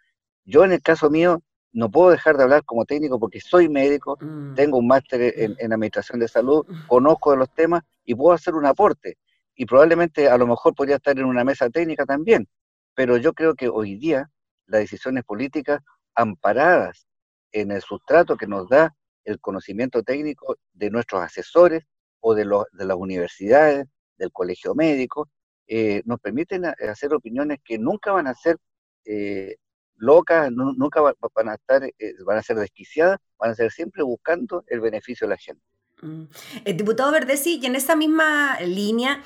Yo 0.44 0.64
en 0.64 0.72
el 0.72 0.82
caso 0.82 1.10
mío 1.10 1.42
no 1.72 1.90
puedo 1.90 2.10
dejar 2.10 2.36
de 2.36 2.44
hablar 2.44 2.64
como 2.64 2.84
técnico 2.84 3.18
porque 3.18 3.40
soy 3.40 3.68
médico, 3.68 4.16
mm. 4.20 4.54
tengo 4.54 4.78
un 4.78 4.86
máster 4.86 5.20
en, 5.36 5.56
en, 5.58 5.72
administración 5.72 6.20
de 6.20 6.28
salud, 6.28 6.64
mm. 6.68 6.86
conozco 6.86 7.32
de 7.32 7.38
los 7.38 7.52
temas 7.52 7.82
y 8.04 8.14
puedo 8.14 8.32
hacer 8.32 8.54
un 8.54 8.66
aporte. 8.66 9.18
Y 9.56 9.66
probablemente 9.66 10.28
a 10.28 10.38
lo 10.38 10.46
mejor 10.46 10.74
podría 10.74 10.96
estar 10.96 11.18
en 11.18 11.24
una 11.24 11.44
mesa 11.44 11.70
técnica 11.70 12.04
también. 12.04 12.48
Pero 12.94 13.16
yo 13.16 13.32
creo 13.32 13.54
que 13.54 13.68
hoy 13.68 13.96
día 13.96 14.30
las 14.66 14.82
decisiones 14.82 15.24
políticas 15.24 15.80
amparadas 16.14 17.06
en 17.54 17.70
el 17.70 17.80
sustrato 17.80 18.36
que 18.36 18.48
nos 18.48 18.68
da 18.68 18.94
el 19.24 19.40
conocimiento 19.40 20.02
técnico 20.02 20.56
de 20.72 20.90
nuestros 20.90 21.22
asesores 21.22 21.84
o 22.20 22.34
de, 22.34 22.44
los, 22.44 22.64
de 22.72 22.84
las 22.84 22.96
universidades, 22.96 23.86
del 24.18 24.32
colegio 24.32 24.74
médico, 24.74 25.28
eh, 25.66 26.02
nos 26.04 26.20
permiten 26.20 26.64
hacer 26.66 27.14
opiniones 27.14 27.58
que 27.64 27.78
nunca 27.78 28.12
van 28.12 28.26
a 28.26 28.34
ser 28.34 28.56
eh, 29.04 29.56
locas, 29.96 30.50
nunca 30.50 31.00
van 31.00 31.48
a 31.48 31.54
estar, 31.54 31.84
eh, 31.84 32.14
van 32.24 32.38
a 32.38 32.42
ser 32.42 32.56
desquiciadas, 32.56 33.18
van 33.38 33.52
a 33.52 33.54
ser 33.54 33.70
siempre 33.70 34.02
buscando 34.02 34.64
el 34.66 34.80
beneficio 34.80 35.26
de 35.26 35.30
la 35.30 35.38
gente. 35.38 35.62
Mm. 36.02 36.24
El 36.64 36.76
diputado 36.76 37.12
Verdesi, 37.12 37.60
y 37.62 37.66
en 37.66 37.76
esa 37.76 37.94
misma 37.94 38.60
línea, 38.60 39.22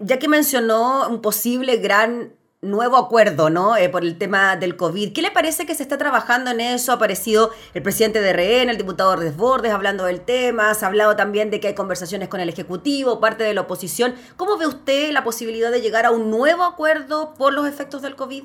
ya 0.00 0.18
que 0.18 0.28
mencionó 0.28 1.08
un 1.08 1.20
posible 1.20 1.76
gran 1.78 2.34
nuevo 2.64 2.96
acuerdo, 2.96 3.50
¿no? 3.50 3.76
Eh, 3.76 3.88
por 3.88 4.02
el 4.02 4.18
tema 4.18 4.56
del 4.56 4.76
COVID. 4.76 5.12
¿Qué 5.12 5.22
le 5.22 5.30
parece 5.30 5.66
que 5.66 5.74
se 5.74 5.82
está 5.82 5.98
trabajando 5.98 6.50
en 6.50 6.60
eso? 6.60 6.92
Ha 6.92 6.96
aparecido 6.96 7.50
el 7.74 7.82
presidente 7.82 8.20
de 8.20 8.32
RN, 8.32 8.70
el 8.70 8.76
diputado 8.76 9.16
Desbordes, 9.16 9.72
hablando 9.72 10.04
del 10.04 10.20
tema. 10.20 10.74
Se 10.74 10.84
ha 10.84 10.88
hablado 10.88 11.16
también 11.16 11.50
de 11.50 11.60
que 11.60 11.68
hay 11.68 11.74
conversaciones 11.74 12.28
con 12.28 12.40
el 12.40 12.48
Ejecutivo, 12.48 13.20
parte 13.20 13.44
de 13.44 13.54
la 13.54 13.62
oposición. 13.62 14.14
¿Cómo 14.36 14.58
ve 14.58 14.66
usted 14.66 15.12
la 15.12 15.24
posibilidad 15.24 15.70
de 15.70 15.80
llegar 15.80 16.06
a 16.06 16.10
un 16.10 16.30
nuevo 16.30 16.64
acuerdo 16.64 17.34
por 17.34 17.52
los 17.52 17.66
efectos 17.68 18.02
del 18.02 18.16
COVID? 18.16 18.44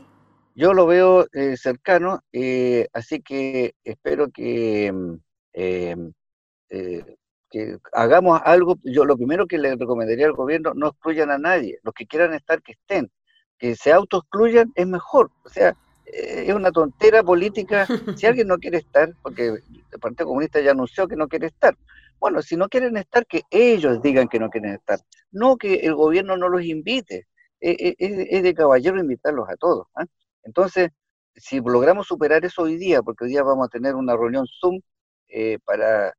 Yo 0.55 0.73
lo 0.73 0.85
veo 0.85 1.27
eh, 1.31 1.55
cercano, 1.55 2.21
eh, 2.33 2.87
así 2.93 3.21
que 3.21 3.75
espero 3.83 4.29
que, 4.29 4.91
mm, 4.91 6.09
que 7.49 7.77
hagamos 7.93 8.41
algo. 8.43 8.77
Yo 8.83 9.05
lo 9.05 9.17
primero 9.17 9.47
que 9.47 9.57
le 9.57 9.75
recomendaría 9.75 10.25
al 10.25 10.33
gobierno, 10.33 10.73
no 10.75 10.87
excluyan 10.89 11.31
a 11.31 11.37
nadie. 11.37 11.79
Los 11.83 11.93
que 11.93 12.05
quieran 12.05 12.33
estar, 12.33 12.61
que 12.61 12.73
estén 12.73 13.09
que 13.59 13.75
se 13.75 13.91
autoexcluyan 13.91 14.71
es 14.73 14.87
mejor. 14.87 15.29
O 15.43 15.49
sea, 15.49 15.75
eh, 16.05 16.45
es 16.47 16.55
una 16.55 16.71
tontera 16.71 17.21
política. 17.23 17.85
Si 18.15 18.25
alguien 18.25 18.47
no 18.47 18.57
quiere 18.57 18.77
estar, 18.77 19.13
porque 19.21 19.47
el 19.91 19.99
Partido 19.99 20.27
Comunista 20.27 20.59
ya 20.61 20.71
anunció 20.71 21.07
que 21.07 21.15
no 21.15 21.27
quiere 21.27 21.47
estar, 21.47 21.77
bueno, 22.19 22.41
si 22.41 22.57
no 22.57 22.67
quieren 22.67 22.97
estar, 22.97 23.25
que 23.25 23.43
ellos 23.49 24.01
digan 24.01 24.27
que 24.27 24.39
no 24.39 24.49
quieren 24.49 24.73
estar, 24.73 24.99
no 25.31 25.57
que 25.57 25.75
el 25.75 25.95
gobierno 25.95 26.35
no 26.35 26.49
los 26.49 26.63
invite. 26.63 27.27
Eh, 27.61 27.95
eh, 27.99 28.27
es, 28.29 28.43
de 28.43 28.53
caballero 28.53 28.99
invitarlos 28.99 29.49
a 29.49 29.55
todos. 29.57 29.87
¿ah? 29.95 30.05
Entonces, 30.43 30.89
si 31.35 31.59
logramos 31.59 32.07
superar 32.07 32.43
eso 32.45 32.63
hoy 32.63 32.77
día, 32.77 33.01
porque 33.01 33.25
hoy 33.25 33.31
día 33.31 33.43
vamos 33.43 33.67
a 33.67 33.69
tener 33.69 33.95
una 33.95 34.15
reunión 34.15 34.45
Zoom 34.59 34.79
para 35.65 36.13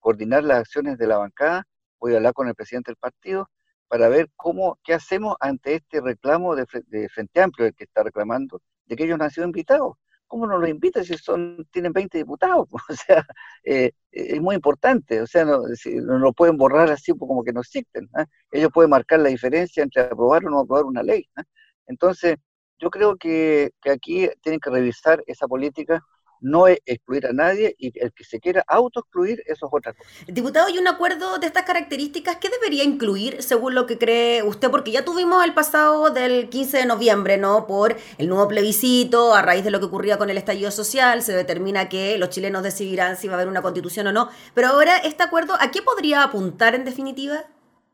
coordinar 0.00 0.42
las 0.44 0.60
acciones 0.60 0.98
de 0.98 1.06
la 1.06 1.18
bancada, 1.18 1.64
voy 2.00 2.14
a 2.14 2.16
hablar 2.16 2.32
con 2.32 2.48
el 2.48 2.54
presidente 2.54 2.90
del 2.90 2.96
partido, 2.96 3.48
para 3.88 4.08
ver 4.08 4.30
cómo, 4.36 4.78
qué 4.84 4.94
hacemos 4.94 5.36
ante 5.40 5.76
este 5.76 6.00
reclamo 6.00 6.54
de, 6.56 6.66
Frente 6.66 7.40
Amplio, 7.40 7.68
el 7.68 7.74
que 7.74 7.84
está 7.84 8.02
reclamando, 8.02 8.62
de 8.86 8.96
que 8.96 9.04
ellos 9.04 9.18
no 9.18 9.24
han 9.24 9.30
sido 9.30 9.46
invitados. 9.46 9.96
¿Cómo 10.26 10.46
no 10.46 10.58
los 10.58 10.68
invitan 10.68 11.04
si 11.04 11.16
son, 11.16 11.68
tienen 11.70 11.92
20 11.92 12.18
diputados? 12.18 12.68
O 12.90 12.94
sea, 12.94 13.24
eh, 13.64 13.92
es 14.10 14.40
muy 14.40 14.56
importante, 14.56 15.20
o 15.20 15.26
sea, 15.26 15.44
no, 15.44 15.62
no, 15.62 16.18
lo 16.18 16.32
pueden 16.32 16.56
borrar 16.56 16.90
así 16.90 17.12
como 17.16 17.44
que 17.44 17.52
no 17.52 17.60
existen. 17.60 18.08
¿ah? 18.14 18.26
Ellos 18.50 18.70
pueden 18.72 18.90
marcar 18.90 19.20
la 19.20 19.28
diferencia 19.28 19.82
entre 19.82 20.02
aprobar 20.02 20.44
o 20.44 20.50
no 20.50 20.60
aprobar 20.60 20.84
una 20.84 21.02
ley. 21.02 21.28
¿ah? 21.36 21.42
Entonces, 21.86 22.36
yo 22.78 22.90
creo 22.90 23.16
que, 23.16 23.70
que 23.80 23.90
aquí 23.90 24.28
tienen 24.42 24.60
que 24.60 24.70
revisar 24.70 25.22
esa 25.26 25.46
política 25.46 26.04
no 26.40 26.66
es 26.66 26.78
excluir 26.86 27.26
a 27.26 27.32
nadie 27.32 27.74
y 27.78 27.92
el 27.98 28.12
que 28.12 28.24
se 28.24 28.40
quiera 28.40 28.64
autoexcluir, 28.66 29.42
eso 29.46 29.66
es 29.66 29.72
otra 29.72 29.92
cosa. 29.92 30.08
Diputado, 30.26 30.68
¿y 30.68 30.78
un 30.78 30.88
acuerdo 30.88 31.38
de 31.38 31.46
estas 31.46 31.64
características 31.64 32.36
qué 32.36 32.48
debería 32.48 32.84
incluir 32.84 33.42
según 33.42 33.74
lo 33.74 33.86
que 33.86 33.98
cree 33.98 34.42
usted? 34.42 34.70
Porque 34.70 34.90
ya 34.92 35.04
tuvimos 35.04 35.44
el 35.44 35.54
pasado 35.54 36.10
del 36.10 36.48
15 36.48 36.78
de 36.78 36.86
noviembre, 36.86 37.38
¿no? 37.38 37.66
Por 37.66 37.96
el 38.18 38.28
nuevo 38.28 38.48
plebiscito, 38.48 39.34
a 39.34 39.42
raíz 39.42 39.64
de 39.64 39.70
lo 39.70 39.78
que 39.80 39.86
ocurría 39.86 40.18
con 40.18 40.30
el 40.30 40.38
estallido 40.38 40.70
social, 40.70 41.22
se 41.22 41.32
determina 41.32 41.88
que 41.88 42.18
los 42.18 42.30
chilenos 42.30 42.62
decidirán 42.62 43.16
si 43.16 43.28
va 43.28 43.34
a 43.34 43.36
haber 43.36 43.48
una 43.48 43.62
constitución 43.62 44.06
o 44.08 44.12
no. 44.12 44.28
Pero 44.54 44.68
ahora, 44.68 44.98
¿este 44.98 45.22
acuerdo 45.22 45.54
a 45.58 45.70
qué 45.70 45.82
podría 45.82 46.22
apuntar 46.22 46.74
en 46.74 46.84
definitiva? 46.84 47.44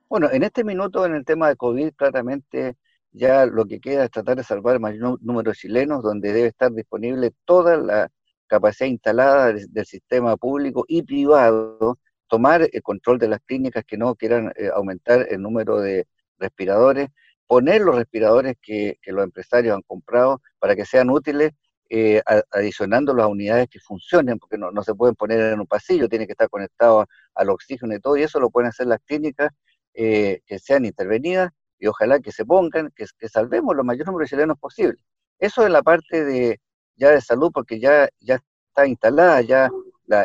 Bueno, 0.08 0.28
en 0.30 0.42
este 0.42 0.62
minuto, 0.62 1.06
en 1.06 1.14
el 1.14 1.25
tema 1.25 1.49
de 1.49 1.56
COVID, 1.56 1.94
claramente 1.94 2.76
ya 3.12 3.46
lo 3.46 3.64
que 3.66 3.80
queda 3.80 4.04
es 4.04 4.11
tratar 4.11 4.37
de 4.37 4.44
salvar 4.44 4.75
el 4.75 4.80
mayor 4.80 5.18
número 5.22 5.50
de 5.50 5.56
chilenos, 5.56 6.02
donde 6.02 6.32
debe 6.32 6.49
estar 6.49 6.72
disponible 6.72 7.32
toda 7.44 7.76
la 7.76 8.11
capacidad 8.52 8.90
instalada 8.90 9.52
del, 9.54 9.87
sistema 9.87 10.37
público 10.37 10.85
y 10.87 11.02
privado, 11.02 11.99
tomar 12.28 12.68
el 12.71 12.82
control 12.82 13.18
de 13.18 13.28
las 13.28 13.40
clínicas 13.40 13.82
que 13.87 13.97
no 13.97 14.14
quieran 14.14 14.52
eh, 14.56 14.68
aumentar 14.75 15.26
el 15.30 15.40
número 15.40 15.80
de 15.80 16.06
respiradores, 16.38 17.09
poner 17.47 17.80
los 17.80 17.94
respiradores 17.97 18.56
que, 18.61 18.99
los 19.06 19.25
empresarios 19.25 19.75
han 19.75 19.82
comprado 19.82 20.42
para 20.59 20.76
que 20.76 20.85
sean 20.85 21.09
útiles, 21.09 21.52
eh, 21.88 22.23
adicionando 22.50 23.14
las 23.14 23.26
unidades 23.26 23.68
que 23.71 23.80
funcionen, 23.80 24.38
porque 24.38 24.59
no, 24.59 24.82
se 24.82 24.94
pueden 24.94 25.14
poner 25.14 25.40
en 25.52 25.61
un 25.61 25.66
pasillo, 25.66 26.09
tiene 26.09 26.26
que 26.26 26.32
estar 26.32 26.50
conectado 26.50 27.06
al 27.35 27.49
oxígeno 27.49 27.94
y 27.94 28.00
todo, 28.00 28.18
y 28.18 28.23
eso 28.23 28.38
lo 28.38 28.50
pueden 28.50 28.68
hacer 28.68 28.87
las 28.87 29.00
clínicas 29.06 29.50
eh, 29.94 30.40
que 30.47 30.59
sean 30.59 30.85
intervenidas 30.85 31.50
y 31.78 31.87
ojalá 31.87 32.21
que 32.21 32.32
se 32.32 32.44
pongan, 32.44 32.92
que, 32.94 33.06
salvemos 33.28 33.75
los 33.75 33.85
mayores 33.85 34.06
números 34.06 34.28
de 34.28 34.37
chilenos 34.37 34.59
posible. 34.59 34.99
Eso 35.38 35.64
es 35.64 35.71
la 35.71 35.82
parte 35.82 36.25
de, 36.25 36.61
ya 36.96 37.11
de 37.11 37.20
salud, 37.20 37.50
porque 37.52 37.80
ya, 37.80 38.08
ya 38.20 38.40
está 38.68 38.87
instalada, 38.87 39.40
ya 39.42 39.70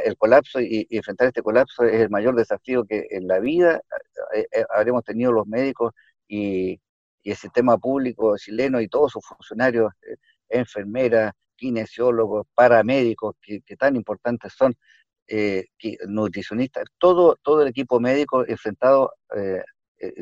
el 0.03 0.17
colapso 0.17 0.59
y, 0.59 0.87
enfrentar 0.89 1.27
este 1.27 1.41
colapso 1.41 1.83
es 1.83 2.01
el 2.01 2.09
mayor 2.09 2.35
desafío 2.35 2.83
que 2.85 3.07
en 3.09 3.27
la 3.27 3.39
vida 3.39 3.81
eh, 4.33 4.45
eh, 4.51 4.65
habremos 4.69 5.03
tenido 5.03 5.31
los 5.31 5.47
médicos 5.47 5.93
y, 6.27 6.79
el 7.23 7.35
sistema 7.35 7.77
público 7.77 8.37
chileno 8.37 8.79
y 8.79 8.87
todos 8.87 9.11
sus 9.11 9.25
funcionarios, 9.25 9.91
eh, 10.01 10.15
enfermeras, 10.47 11.33
kinesiólogos, 11.57 12.47
paramédicos, 12.53 13.35
que, 13.41 13.59
tan 13.75 13.97
importantes 13.97 14.53
son, 14.53 14.73
nutricionistas, 16.07 16.85
todo, 16.97 17.35
todo 17.43 17.63
el 17.63 17.67
equipo 17.67 17.99
médico 17.99 18.45
enfrentado 18.47 19.11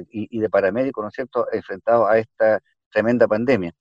y, 0.09 0.35
y, 0.35 0.39
de 0.39 0.49
paramédicos, 0.49 1.03
¿no 1.03 1.09
es 1.09 1.13
cierto?, 1.13 1.45
enfrentado 1.51 2.07
a 2.07 2.17
esta 2.17 2.59
tremenda 2.91 3.27
pandemia. 3.27 3.71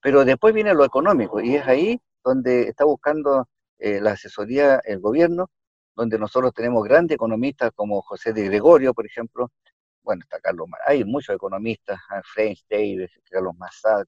Pero 0.00 0.24
después 0.24 0.52
viene 0.52 0.74
lo 0.74 0.84
económico 0.84 1.40
y 1.40 1.54
es 1.54 1.64
ahí 1.68 2.00
donde 2.24 2.68
está 2.68 2.84
buscando 2.84 3.48
eh, 3.78 4.00
la 4.00 4.12
asesoría 4.12 4.80
el 4.84 5.00
gobierno, 5.00 5.50
donde 5.94 6.18
nosotros 6.18 6.52
tenemos 6.54 6.84
grandes 6.84 7.16
economistas 7.16 7.70
como 7.74 8.00
José 8.02 8.32
de 8.32 8.44
Gregorio, 8.44 8.94
por 8.94 9.06
ejemplo, 9.06 9.50
bueno, 10.02 10.22
está 10.22 10.40
Carlos 10.40 10.68
hay 10.86 11.04
muchos 11.04 11.34
economistas, 11.34 11.98
ah, 12.10 12.20
French 12.24 12.64
Davis, 12.68 13.10
Carlos 13.30 13.54
Massad, 13.56 14.04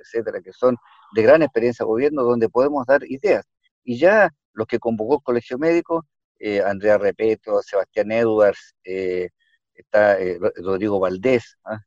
etcétera, 0.00 0.40
que 0.40 0.52
son 0.52 0.76
de 1.12 1.22
gran 1.22 1.42
experiencia 1.42 1.84
gobierno, 1.84 2.22
donde 2.22 2.48
podemos 2.48 2.86
dar 2.86 3.02
ideas. 3.04 3.44
Y 3.82 3.98
ya 3.98 4.30
los 4.52 4.66
que 4.66 4.78
convocó 4.78 5.16
el 5.16 5.22
Colegio 5.22 5.58
Médico, 5.58 6.06
eh, 6.38 6.62
Andrea 6.62 6.98
Repeto, 6.98 7.60
Sebastián 7.62 8.12
Edwards, 8.12 8.74
eh, 8.84 9.28
está 9.74 10.16
Rodrigo 10.56 11.00
Valdés, 11.00 11.58
ah, 11.64 11.80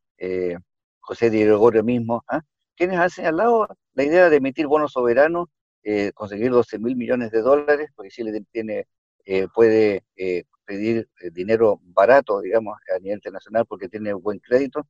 José 0.99 1.29
de 1.29 1.45
Gregorio 1.45 1.83
mismo, 1.83 2.23
ah, 2.27 2.41
quienes 2.75 2.99
han 2.99 3.09
señalado 3.09 3.67
la 3.93 4.03
idea 4.03 4.29
de 4.29 4.37
emitir 4.37 4.67
bonos 4.67 4.91
soberanos 4.91 5.47
eh, 5.89 6.11
conseguir 6.13 6.51
12 6.51 6.79
mil 6.79 6.97
millones 6.97 7.31
de 7.31 7.41
dólares, 7.41 7.89
porque 7.95 8.09
Chile 8.09 8.45
tiene, 8.51 8.89
eh, 9.23 9.47
puede 9.55 10.03
eh, 10.17 10.43
pedir 10.65 11.07
dinero 11.31 11.79
barato, 11.81 12.41
digamos, 12.41 12.77
a 12.93 12.99
nivel 12.99 13.15
internacional 13.19 13.65
porque 13.65 13.87
tiene 13.87 14.11
buen 14.11 14.39
crédito, 14.39 14.85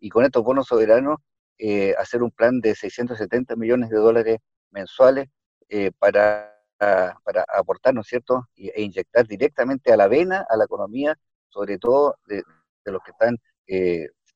y 0.00 0.08
con 0.08 0.24
estos 0.24 0.42
bonos 0.42 0.66
soberanos 0.66 1.18
hacer 1.98 2.22
un 2.22 2.30
plan 2.30 2.60
de 2.60 2.74
670 2.74 3.56
millones 3.56 3.90
de 3.90 3.98
dólares 3.98 4.38
mensuales 4.70 5.28
para, 5.98 6.56
para 6.78 7.44
aportar, 7.54 7.92
¿no 7.92 8.00
es 8.00 8.06
cierto?, 8.06 8.48
e 8.56 8.80
inyectar 8.80 9.26
directamente 9.26 9.92
a 9.92 9.98
la 9.98 10.08
vena, 10.08 10.46
a 10.48 10.56
la 10.56 10.64
economía, 10.64 11.14
sobre 11.50 11.76
todo 11.76 12.16
de, 12.26 12.42
de 12.86 12.92
los 12.92 13.02
que 13.02 13.10
están 13.10 13.36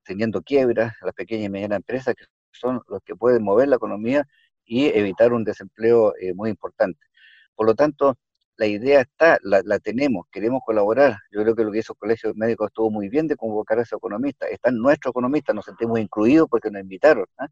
teniendo 0.04 0.42
quiebras, 0.42 0.92
las 1.00 1.14
pequeñas 1.14 1.46
y 1.46 1.48
medianas 1.48 1.76
empresas, 1.76 2.14
que 2.14 2.24
son 2.50 2.82
los 2.88 3.00
que 3.02 3.16
pueden 3.16 3.42
mover 3.42 3.68
la 3.68 3.76
economía 3.76 4.26
y 4.64 4.86
evitar 4.86 5.32
un 5.32 5.44
desempleo 5.44 6.14
eh, 6.16 6.34
muy 6.34 6.50
importante. 6.50 7.00
Por 7.54 7.66
lo 7.66 7.74
tanto, 7.74 8.16
la 8.56 8.66
idea 8.66 9.00
está, 9.00 9.38
la, 9.42 9.78
tenemos, 9.80 10.26
queremos 10.30 10.60
colaborar. 10.64 11.16
Yo 11.30 11.42
creo 11.42 11.56
que 11.56 11.64
lo 11.64 11.72
que 11.72 11.78
hizo 11.78 11.94
el 11.94 11.98
Colegio 11.98 12.32
Médico 12.34 12.66
estuvo 12.66 12.90
muy 12.90 13.08
bien 13.08 13.26
de 13.26 13.36
convocar 13.36 13.78
a 13.78 13.82
ese 13.82 13.96
economista. 13.96 14.46
Están 14.46 14.76
nuestros 14.76 15.12
economistas, 15.12 15.54
nos 15.54 15.64
sentimos 15.64 15.98
incluidos 15.98 16.48
porque 16.48 16.70
nos 16.70 16.82
invitaron. 16.82 17.26
¿ah? 17.38 17.48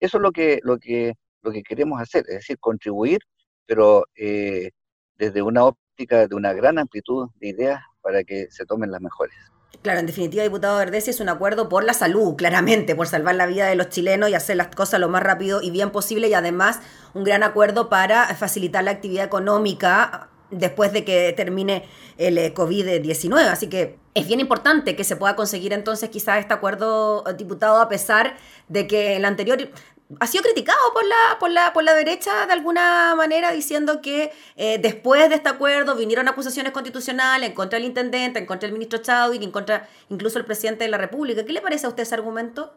Eso 0.00 0.16
es 0.18 0.22
lo 0.22 0.32
que, 0.32 0.60
lo, 0.62 0.78
que, 0.78 1.14
lo 1.42 1.52
que 1.52 1.62
queremos 1.62 2.00
hacer, 2.00 2.24
es 2.28 2.36
decir, 2.36 2.58
contribuir, 2.58 3.20
pero 3.66 4.06
eh, 4.16 4.70
desde 5.16 5.42
una 5.42 5.64
óptica 5.64 6.26
de 6.26 6.34
una 6.34 6.52
gran 6.52 6.78
amplitud 6.78 7.28
de 7.36 7.48
ideas 7.48 7.80
para 8.00 8.24
que 8.24 8.50
se 8.50 8.64
tomen 8.64 8.90
las 8.90 9.00
mejores. 9.00 9.36
Claro, 9.82 10.00
en 10.00 10.06
definitiva, 10.06 10.42
diputado 10.42 10.76
Verdesi, 10.76 11.10
es 11.10 11.20
un 11.20 11.30
acuerdo 11.30 11.70
por 11.70 11.84
la 11.84 11.94
salud, 11.94 12.36
claramente, 12.36 12.94
por 12.94 13.06
salvar 13.06 13.34
la 13.34 13.46
vida 13.46 13.66
de 13.66 13.76
los 13.76 13.88
chilenos 13.88 14.28
y 14.28 14.34
hacer 14.34 14.56
las 14.56 14.68
cosas 14.68 15.00
lo 15.00 15.08
más 15.08 15.22
rápido 15.22 15.62
y 15.62 15.70
bien 15.70 15.90
posible 15.90 16.28
y 16.28 16.34
además 16.34 16.80
un 17.14 17.24
gran 17.24 17.42
acuerdo 17.42 17.88
para 17.88 18.26
facilitar 18.34 18.84
la 18.84 18.90
actividad 18.90 19.24
económica 19.24 20.28
después 20.50 20.92
de 20.92 21.04
que 21.04 21.32
termine 21.34 21.84
el 22.18 22.36
eh, 22.36 22.52
COVID-19. 22.52 23.46
Así 23.46 23.68
que 23.68 23.98
es 24.14 24.26
bien 24.26 24.40
importante 24.40 24.96
que 24.96 25.04
se 25.04 25.16
pueda 25.16 25.34
conseguir 25.34 25.72
entonces 25.72 26.10
quizás 26.10 26.40
este 26.40 26.52
acuerdo, 26.52 27.24
diputado, 27.38 27.80
a 27.80 27.88
pesar 27.88 28.36
de 28.68 28.86
que 28.86 29.16
el 29.16 29.24
anterior 29.24 29.70
ha 30.18 30.26
sido 30.26 30.42
criticado 30.42 30.78
por 30.92 31.04
la, 31.04 31.38
por 31.38 31.50
la, 31.50 31.72
por 31.72 31.84
la 31.84 31.94
derecha 31.94 32.46
de 32.46 32.52
alguna 32.52 33.14
manera, 33.14 33.52
diciendo 33.52 34.00
que 34.00 34.32
eh, 34.56 34.78
después 34.78 35.28
de 35.28 35.36
este 35.36 35.48
acuerdo 35.48 35.94
vinieron 35.94 36.26
acusaciones 36.28 36.72
constitucionales 36.72 37.48
en 37.48 37.54
contra 37.54 37.78
del 37.78 37.86
intendente, 37.86 38.38
en 38.38 38.46
contra 38.46 38.66
del 38.66 38.72
ministro 38.72 38.98
Chadwick, 38.98 39.42
en 39.42 39.52
contra 39.52 39.88
incluso 40.08 40.38
el 40.38 40.44
presidente 40.44 40.84
de 40.84 40.90
la 40.90 40.98
República. 40.98 41.44
¿Qué 41.44 41.52
le 41.52 41.60
parece 41.60 41.86
a 41.86 41.90
usted 41.90 42.02
ese 42.02 42.14
argumento? 42.14 42.74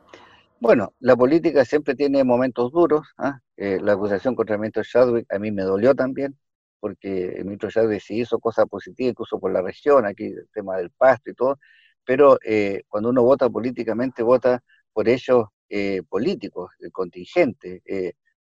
Bueno, 0.60 0.94
la 1.00 1.16
política 1.16 1.66
siempre 1.66 1.96
tiene 1.96 2.24
momentos 2.24 2.72
duros. 2.72 3.08
¿ah? 3.18 3.40
la 3.58 3.94
acusación 3.94 4.36
contra 4.36 4.56
el 4.56 4.62
ministro 4.62 4.84
Chadwick 4.84 5.32
a 5.34 5.40
mí 5.40 5.52
me 5.52 5.63
dolió 5.63 5.96
también 5.96 6.38
porque 6.84 7.36
el 7.38 7.46
ministro 7.46 7.70
ya 7.70 8.00
sí 8.02 8.20
hizo 8.20 8.40
cosas 8.40 8.66
positivas, 8.66 9.12
incluso 9.12 9.40
por 9.40 9.54
la 9.54 9.62
región, 9.62 10.06
aquí 10.06 10.25
el 10.25 10.50
tema 10.54 10.75
del 10.75 10.90
pasto 10.90 11.32
y 11.32 11.34
todo, 11.34 11.58
pero 12.04 12.38
eh, 12.44 12.84
cuando 12.90 13.10
uno 13.10 13.24
vota 13.24 13.50
políticamente, 13.50 14.22
vota 14.22 14.62
por 14.92 15.08
ellos 15.08 15.46
eh, 15.70 16.01
políticos, 16.08 16.72
eh, 16.79 16.89
contingentes, 16.91 17.82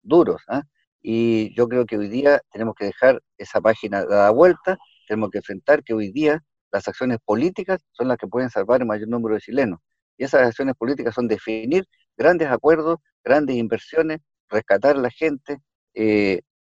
duros. 0.03 0.43
¿ah? 0.49 0.63
Y 1.01 1.55
yo 1.55 1.69
creo 1.69 1.87
que 1.87 1.99
hoy 1.99 2.09
día 2.09 2.41
tenemos 2.51 2.75
que 2.75 2.87
dejar 2.87 3.23
esa 3.39 3.61
página 3.61 4.05
dada 4.05 4.31
vuelta, 4.31 4.79
tenemos 5.07 5.31
que 5.31 5.39
enfrentar 5.39 5.83
que 5.83 5.95
hoy 5.95 6.11
día 6.13 6.43
las 6.71 6.89
acciones 6.89 7.19
políticas 7.25 7.81
son 7.93 8.09
las 8.09 8.17
que 8.17 8.27
pueden 8.27 8.51
salvar 8.51 8.81
el 8.81 8.87
mayor 8.87 9.09
número 9.09 9.35
de 9.35 9.41
chilenos. 9.41 9.81
Y 10.17 10.25
esas 10.25 10.47
acciones 10.47 10.75
políticas 10.77 11.15
son 11.15 11.29
definir 11.29 11.85
grandes 12.17 12.49
acuerdos, 12.49 12.99
grandes 13.25 13.57
inversiones, 13.57 14.21
rescatar 14.49 14.97
a 14.97 15.01
la 15.01 15.11
gente, 15.11 15.59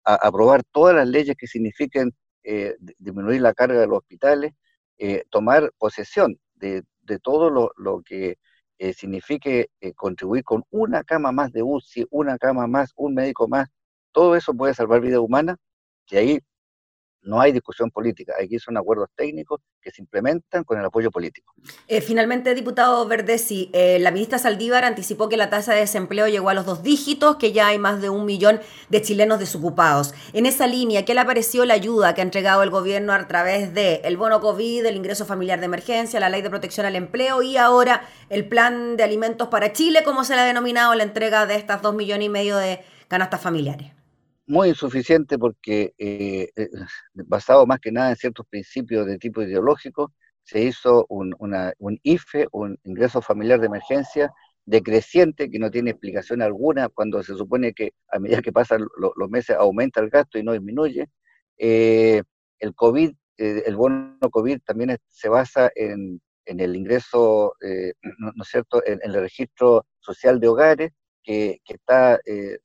aprobar 0.04 0.64
todas 0.72 0.96
las 0.96 1.08
leyes 1.08 1.36
que 1.38 1.48
signifiquen 1.48 2.14
eh, 2.46 2.76
disminuir 2.98 3.40
la 3.40 3.54
carga 3.54 3.80
de 3.80 3.88
los 3.88 4.00
hospitales, 4.00 4.54
eh, 4.98 5.24
tomar 5.30 5.72
posesión 5.78 6.38
de, 6.56 6.84
todo 7.22 7.50
lo, 7.50 8.02
que 8.02 8.38
eh, 8.90 8.94
signifique 8.94 9.70
contribuir 9.96 10.44
con 10.44 10.64
una 10.72 11.04
cama 11.04 11.32
más 11.32 11.52
de 11.52 11.64
UCI, 11.64 12.08
una 12.12 12.38
cama 12.38 12.68
más, 12.68 12.92
un 12.96 13.14
médico 13.14 13.48
más, 13.48 13.70
todo 14.12 14.36
eso 14.36 14.54
puede 14.54 14.74
salvar 14.74 15.02
vidas 15.02 15.20
humanas, 15.20 15.58
y 16.10 16.18
ahí 16.18 16.40
no 17.24 17.40
hay 17.40 17.52
discusión 17.52 17.90
política, 17.90 18.34
aquí 18.42 18.60
son 18.60 18.78
acuerdos 18.78 19.10
técnicos 19.16 19.62
que 19.82 19.92
se 19.92 20.02
implementan 20.02 20.64
con 20.64 20.80
el 20.80 20.86
apoyo 20.86 21.10
político. 21.10 21.54
Eh, 21.88 22.02
finalmente, 22.02 22.54
diputado 22.54 23.08
Verdesi, 23.08 23.70
eh, 23.74 23.98
la 24.00 24.12
ministra 24.12 24.38
Saldívar 24.38 24.84
anticipó 24.84 25.30
que 25.30 25.38
la 25.38 25.50
tasa 25.50 25.74
de 25.74 25.80
desempleo 25.82 26.28
llegó 26.28 26.50
a 26.50 26.54
los 26.54 26.66
dos 26.66 26.84
dígitos, 26.84 27.38
que 27.38 27.52
ya 27.52 27.68
hay 27.68 27.80
más 27.80 28.02
de 28.02 28.10
un 28.10 28.26
millón 28.26 28.60
de 28.90 29.02
chilenos 29.02 29.40
desocupados. 29.40 30.14
En 30.34 30.46
esa 30.46 30.68
línea, 30.68 31.06
¿qué 31.06 31.14
le 31.14 31.26
pareció 31.26 31.66
la 31.66 31.74
ayuda 31.74 32.14
que 32.14 32.22
ha 32.22 32.24
entregado 32.24 32.64
el 32.64 32.70
gobierno 32.70 33.14
a 33.14 33.28
través 33.28 33.74
de 33.74 34.02
el 34.04 34.18
bono 34.18 34.42
COVID, 34.42 34.86
el 34.86 34.98
ingreso 34.98 35.26
familiar 35.26 35.60
de 35.60 35.66
emergencia, 35.66 36.20
la 36.20 36.30
ley 36.30 36.42
de 36.42 36.50
protección 36.50 36.86
al 36.86 36.96
empleo 36.96 37.42
y 37.42 37.58
ahora 37.58 38.08
el 38.30 38.48
plan 38.48 38.98
de 38.98 39.04
alimentos 39.04 39.48
para 39.48 39.72
Chile, 39.74 40.04
como 40.04 40.24
se 40.24 40.36
le 40.36 40.42
ha 40.42 40.46
denominado 40.46 40.94
la 40.96 41.04
entrega 41.04 41.46
de 41.46 41.56
estas 41.56 41.82
dos 41.82 41.96
millones 41.96 42.26
y 42.26 42.30
medio 42.30 42.58
de 42.58 42.84
canastas 43.08 43.42
familiares? 43.42 44.03
Muy 44.46 44.70
insuficiente 44.70 45.38
porque, 45.38 45.94
eh, 45.98 46.50
eh, 46.56 46.70
basado 47.14 47.66
más 47.66 47.80
que 47.80 47.92
nada 47.92 48.10
en 48.10 48.16
ciertos 48.16 48.46
principios 48.48 49.06
de 49.06 49.18
tipo 49.18 49.42
ideológico, 49.42 50.14
se 50.44 50.62
hizo 50.62 51.06
un, 51.10 51.34
un 51.40 52.00
IFE, 52.04 52.48
un 52.52 52.78
ingreso 52.84 53.22
familiar 53.22 53.60
de 53.60 53.68
emergencia, 53.68 54.34
decreciente, 54.66 55.50
que 55.50 55.60
no 55.60 55.72
tiene 55.72 55.92
explicación 55.92 56.42
alguna, 56.42 56.90
cuando 56.90 57.24
se 57.24 57.36
supone 57.36 57.74
que 57.74 57.92
a 58.10 58.20
medida 58.20 58.42
que 58.42 58.52
pasan 58.52 58.86
los 58.98 59.30
meses 59.30 59.56
aumenta 59.58 60.02
el 60.02 60.10
gasto 60.10 60.38
y 60.38 60.44
no 60.44 60.54
disminuye. 60.54 61.08
Eh, 61.58 62.22
el 62.60 62.76
COVID, 62.76 63.14
el 63.38 63.76
bono 63.76 64.18
COVID 64.32 64.60
también 64.66 64.98
se 65.10 65.30
basa 65.30 65.72
en, 65.76 66.22
en 66.46 66.60
el 66.60 66.76
ingreso, 66.76 67.54
¿no, 68.20 68.44
es 68.44 68.48
cierto?, 68.50 68.82
en, 68.86 69.00
el 69.04 69.14
registro 69.14 69.86
social 70.00 70.40
de 70.40 70.48
hogares, 70.50 70.92
que, 71.24 71.60
que 71.64 71.76
está 71.76 72.20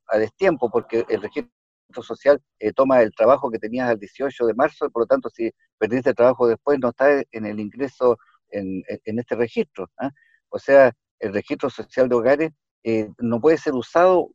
a 0.08 0.18
destiempo, 0.18 0.70
porque 0.70 1.04
el 1.08 1.22
registro 1.22 1.57
social 2.02 2.40
eh, 2.58 2.72
toma 2.72 3.02
el 3.02 3.12
trabajo 3.14 3.50
que 3.50 3.58
tenías 3.58 3.88
al 3.88 3.98
18 3.98 4.46
de 4.46 4.54
marzo, 4.54 4.90
por 4.90 5.02
lo 5.02 5.06
tanto, 5.06 5.28
si 5.30 5.50
perdiste 5.78 6.10
el 6.10 6.16
trabajo 6.16 6.46
después, 6.46 6.78
no 6.78 6.90
está 6.90 7.22
en 7.30 7.46
el 7.46 7.60
ingreso 7.60 8.18
en, 8.50 8.82
este 9.04 9.34
registro. 9.36 9.90
¿ah? 9.98 10.10
O 10.48 10.58
sea, 10.58 10.92
el 11.18 11.32
registro 11.32 11.70
social 11.70 12.08
de 12.08 12.14
hogares 12.14 12.50
eh, 12.84 13.10
no 13.18 13.40
puede 13.40 13.58
ser 13.58 13.74
usado 13.74 14.30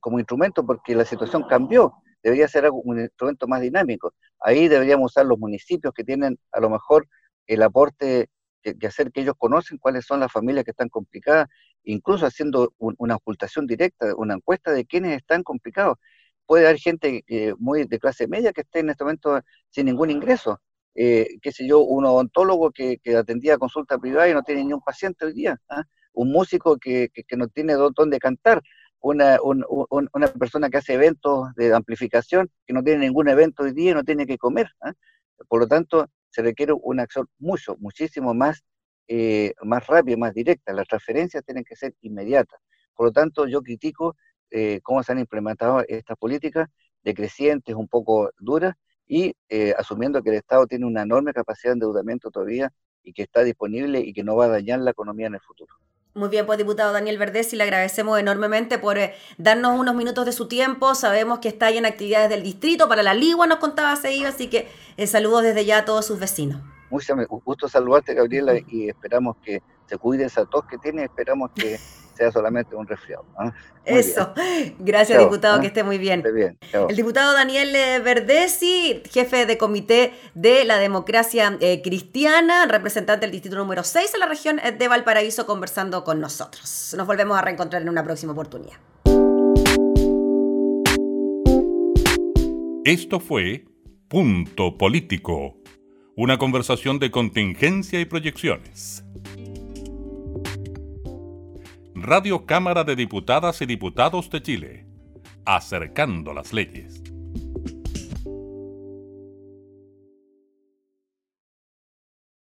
como, 0.00 0.18
instrumento 0.18 0.64
porque 0.64 0.94
la 0.94 1.04
situación 1.04 1.44
cambió. 1.48 1.94
Debería 2.22 2.48
ser 2.48 2.68
un 2.70 3.00
instrumento 3.00 3.46
más 3.46 3.60
dinámico. 3.60 4.12
Ahí 4.40 4.68
deberíamos 4.68 5.12
usar 5.12 5.26
los 5.26 5.38
municipios 5.38 5.92
que 5.94 6.04
tienen 6.04 6.38
a 6.52 6.60
lo 6.60 6.70
mejor 6.70 7.06
el 7.46 7.62
aporte 7.62 8.28
que, 8.62 8.86
hacer 8.86 9.12
que 9.12 9.20
ellos 9.20 9.34
conocen 9.38 9.78
cuáles 9.78 10.04
son 10.04 10.18
las 10.20 10.32
familias 10.32 10.64
que 10.64 10.72
están 10.72 10.88
complicadas, 10.88 11.46
incluso 11.84 12.26
haciendo 12.26 12.72
una 12.78 13.14
ocultación 13.16 13.66
directa, 13.66 14.14
una 14.16 14.34
encuesta 14.34 14.72
de 14.72 14.84
quiénes 14.84 15.16
están 15.16 15.44
complicados 15.44 15.98
puede 16.46 16.66
haber 16.66 16.78
gente 16.78 17.24
muy 17.58 17.84
de 17.84 17.98
clase 17.98 18.28
media 18.28 18.52
que 18.52 18.62
esté 18.62 18.80
en 18.80 18.90
este 18.90 19.04
momento 19.04 19.40
sin 19.70 19.86
ningún 19.86 20.10
ingreso. 20.10 20.60
Eh, 20.98 21.38
qué 21.42 21.52
sé 21.52 21.68
yo, 21.68 21.80
un 21.80 22.06
odontólogo 22.06 22.70
que, 22.70 22.98
atendía 23.16 23.58
consulta 23.58 23.98
privada 23.98 24.30
y 24.30 24.34
no 24.34 24.42
tiene 24.42 24.64
ni 24.64 24.72
un 24.72 24.80
paciente 24.80 25.26
hoy 25.26 25.34
día, 25.34 25.60
¿ah? 25.68 25.82
un 26.14 26.32
músico 26.32 26.78
que, 26.78 27.10
no 27.36 27.48
tiene 27.48 27.74
dónde 27.74 28.18
cantar, 28.18 28.62
una, 29.00 29.38
una, 29.42 30.26
persona 30.28 30.70
que 30.70 30.78
hace 30.78 30.94
eventos 30.94 31.54
de 31.54 31.74
amplificación 31.74 32.50
que 32.66 32.72
no 32.72 32.82
tiene 32.82 33.06
ningún 33.06 33.28
evento 33.28 33.62
hoy 33.64 33.72
día 33.72 33.90
y 33.90 33.94
no 33.94 34.04
tiene 34.04 34.26
que 34.26 34.38
comer. 34.38 34.68
¿ah? 34.80 34.94
Por 35.48 35.60
lo 35.60 35.68
tanto, 35.68 36.08
se 36.30 36.42
requiere 36.42 36.72
una 36.72 37.02
acción 37.02 37.28
mucho, 37.38 37.76
muchísimo 37.78 38.32
más, 38.32 38.64
eh, 39.06 39.52
más 39.62 39.86
rápida, 39.86 40.16
más 40.16 40.32
directa. 40.32 40.72
Las 40.72 40.88
transferencias 40.88 41.44
tienen 41.44 41.64
que 41.64 41.76
ser 41.76 41.94
inmediatas. 42.00 42.58
Por 42.94 43.06
lo 43.08 43.12
tanto, 43.12 43.46
yo 43.46 43.60
critico 43.62 44.16
eh, 44.50 44.80
cómo 44.82 45.02
se 45.02 45.12
han 45.12 45.18
implementado 45.18 45.82
estas 45.88 46.16
políticas 46.16 46.68
decrecientes, 47.02 47.74
un 47.74 47.88
poco 47.88 48.30
duras, 48.38 48.74
y 49.06 49.34
eh, 49.48 49.74
asumiendo 49.78 50.22
que 50.22 50.30
el 50.30 50.36
Estado 50.36 50.66
tiene 50.66 50.86
una 50.86 51.02
enorme 51.02 51.32
capacidad 51.32 51.70
de 51.70 51.74
endeudamiento 51.74 52.30
todavía 52.30 52.72
y 53.02 53.12
que 53.12 53.22
está 53.22 53.44
disponible 53.44 54.00
y 54.00 54.12
que 54.12 54.24
no 54.24 54.34
va 54.34 54.46
a 54.46 54.48
dañar 54.48 54.80
la 54.80 54.90
economía 54.90 55.28
en 55.28 55.34
el 55.34 55.40
futuro. 55.40 55.72
Muy 56.14 56.28
bien, 56.30 56.46
pues 56.46 56.58
diputado 56.58 56.92
Daniel 56.92 57.18
Verdés, 57.18 57.52
y 57.52 57.56
le 57.56 57.64
agradecemos 57.64 58.18
enormemente 58.18 58.78
por 58.78 58.96
eh, 58.98 59.14
darnos 59.36 59.78
unos 59.78 59.94
minutos 59.94 60.24
de 60.24 60.32
su 60.32 60.48
tiempo. 60.48 60.94
Sabemos 60.94 61.40
que 61.40 61.48
está 61.48 61.66
ahí 61.66 61.76
en 61.76 61.86
actividades 61.86 62.30
del 62.30 62.42
distrito, 62.42 62.88
para 62.88 63.02
la 63.02 63.14
Ligua 63.14 63.46
nos 63.46 63.58
contaba 63.58 63.94
seguido, 63.96 64.28
así 64.28 64.48
que 64.48 64.66
saludos 65.06 65.42
desde 65.42 65.64
ya 65.64 65.78
a 65.78 65.84
todos 65.84 66.06
sus 66.06 66.18
vecinos. 66.18 66.62
Mucho 66.90 67.14
gusto 67.44 67.68
saludarte, 67.68 68.14
Gabriela, 68.14 68.54
y 68.68 68.88
esperamos 68.88 69.36
que 69.44 69.60
se 69.86 69.98
cuide 69.98 70.24
esa 70.24 70.46
tos 70.46 70.64
que 70.66 70.78
tiene, 70.78 71.04
esperamos 71.04 71.50
que 71.54 71.78
sea 72.16 72.32
solamente 72.32 72.74
un 72.74 72.86
resfriado. 72.86 73.24
Eso. 73.84 74.32
Gracias, 74.78 75.18
diputado, 75.18 75.56
¿ah? 75.56 75.60
que 75.60 75.68
esté 75.68 75.82
muy 75.82 75.98
bien. 75.98 76.24
El 76.72 76.96
diputado 76.96 77.32
Daniel 77.34 77.74
eh, 77.74 78.00
Verdesi, 78.00 79.02
jefe 79.10 79.46
de 79.46 79.58
comité 79.58 80.12
de 80.34 80.64
la 80.64 80.78
democracia 80.78 81.56
eh, 81.60 81.82
cristiana, 81.82 82.66
representante 82.66 83.26
del 83.26 83.32
distrito 83.32 83.56
número 83.56 83.84
6 83.84 84.14
en 84.14 84.20
la 84.20 84.26
región 84.26 84.58
eh, 84.58 84.72
de 84.72 84.88
Valparaíso, 84.88 85.46
conversando 85.46 86.04
con 86.04 86.20
nosotros. 86.20 86.94
Nos 86.96 87.06
volvemos 87.06 87.38
a 87.38 87.42
reencontrar 87.42 87.82
en 87.82 87.88
una 87.88 88.02
próxima 88.02 88.32
oportunidad. 88.32 88.76
Esto 92.84 93.20
fue 93.20 93.64
Punto 94.08 94.78
Político, 94.78 95.56
una 96.16 96.38
conversación 96.38 96.98
de 97.00 97.10
contingencia 97.10 98.00
y 98.00 98.04
proyecciones. 98.04 99.05
Radio 102.06 102.46
Cámara 102.46 102.84
de 102.84 102.94
Diputadas 102.94 103.60
y 103.62 103.66
Diputados 103.66 104.30
de 104.30 104.40
Chile, 104.40 104.86
acercando 105.44 106.32
las 106.32 106.52
leyes. 106.52 107.02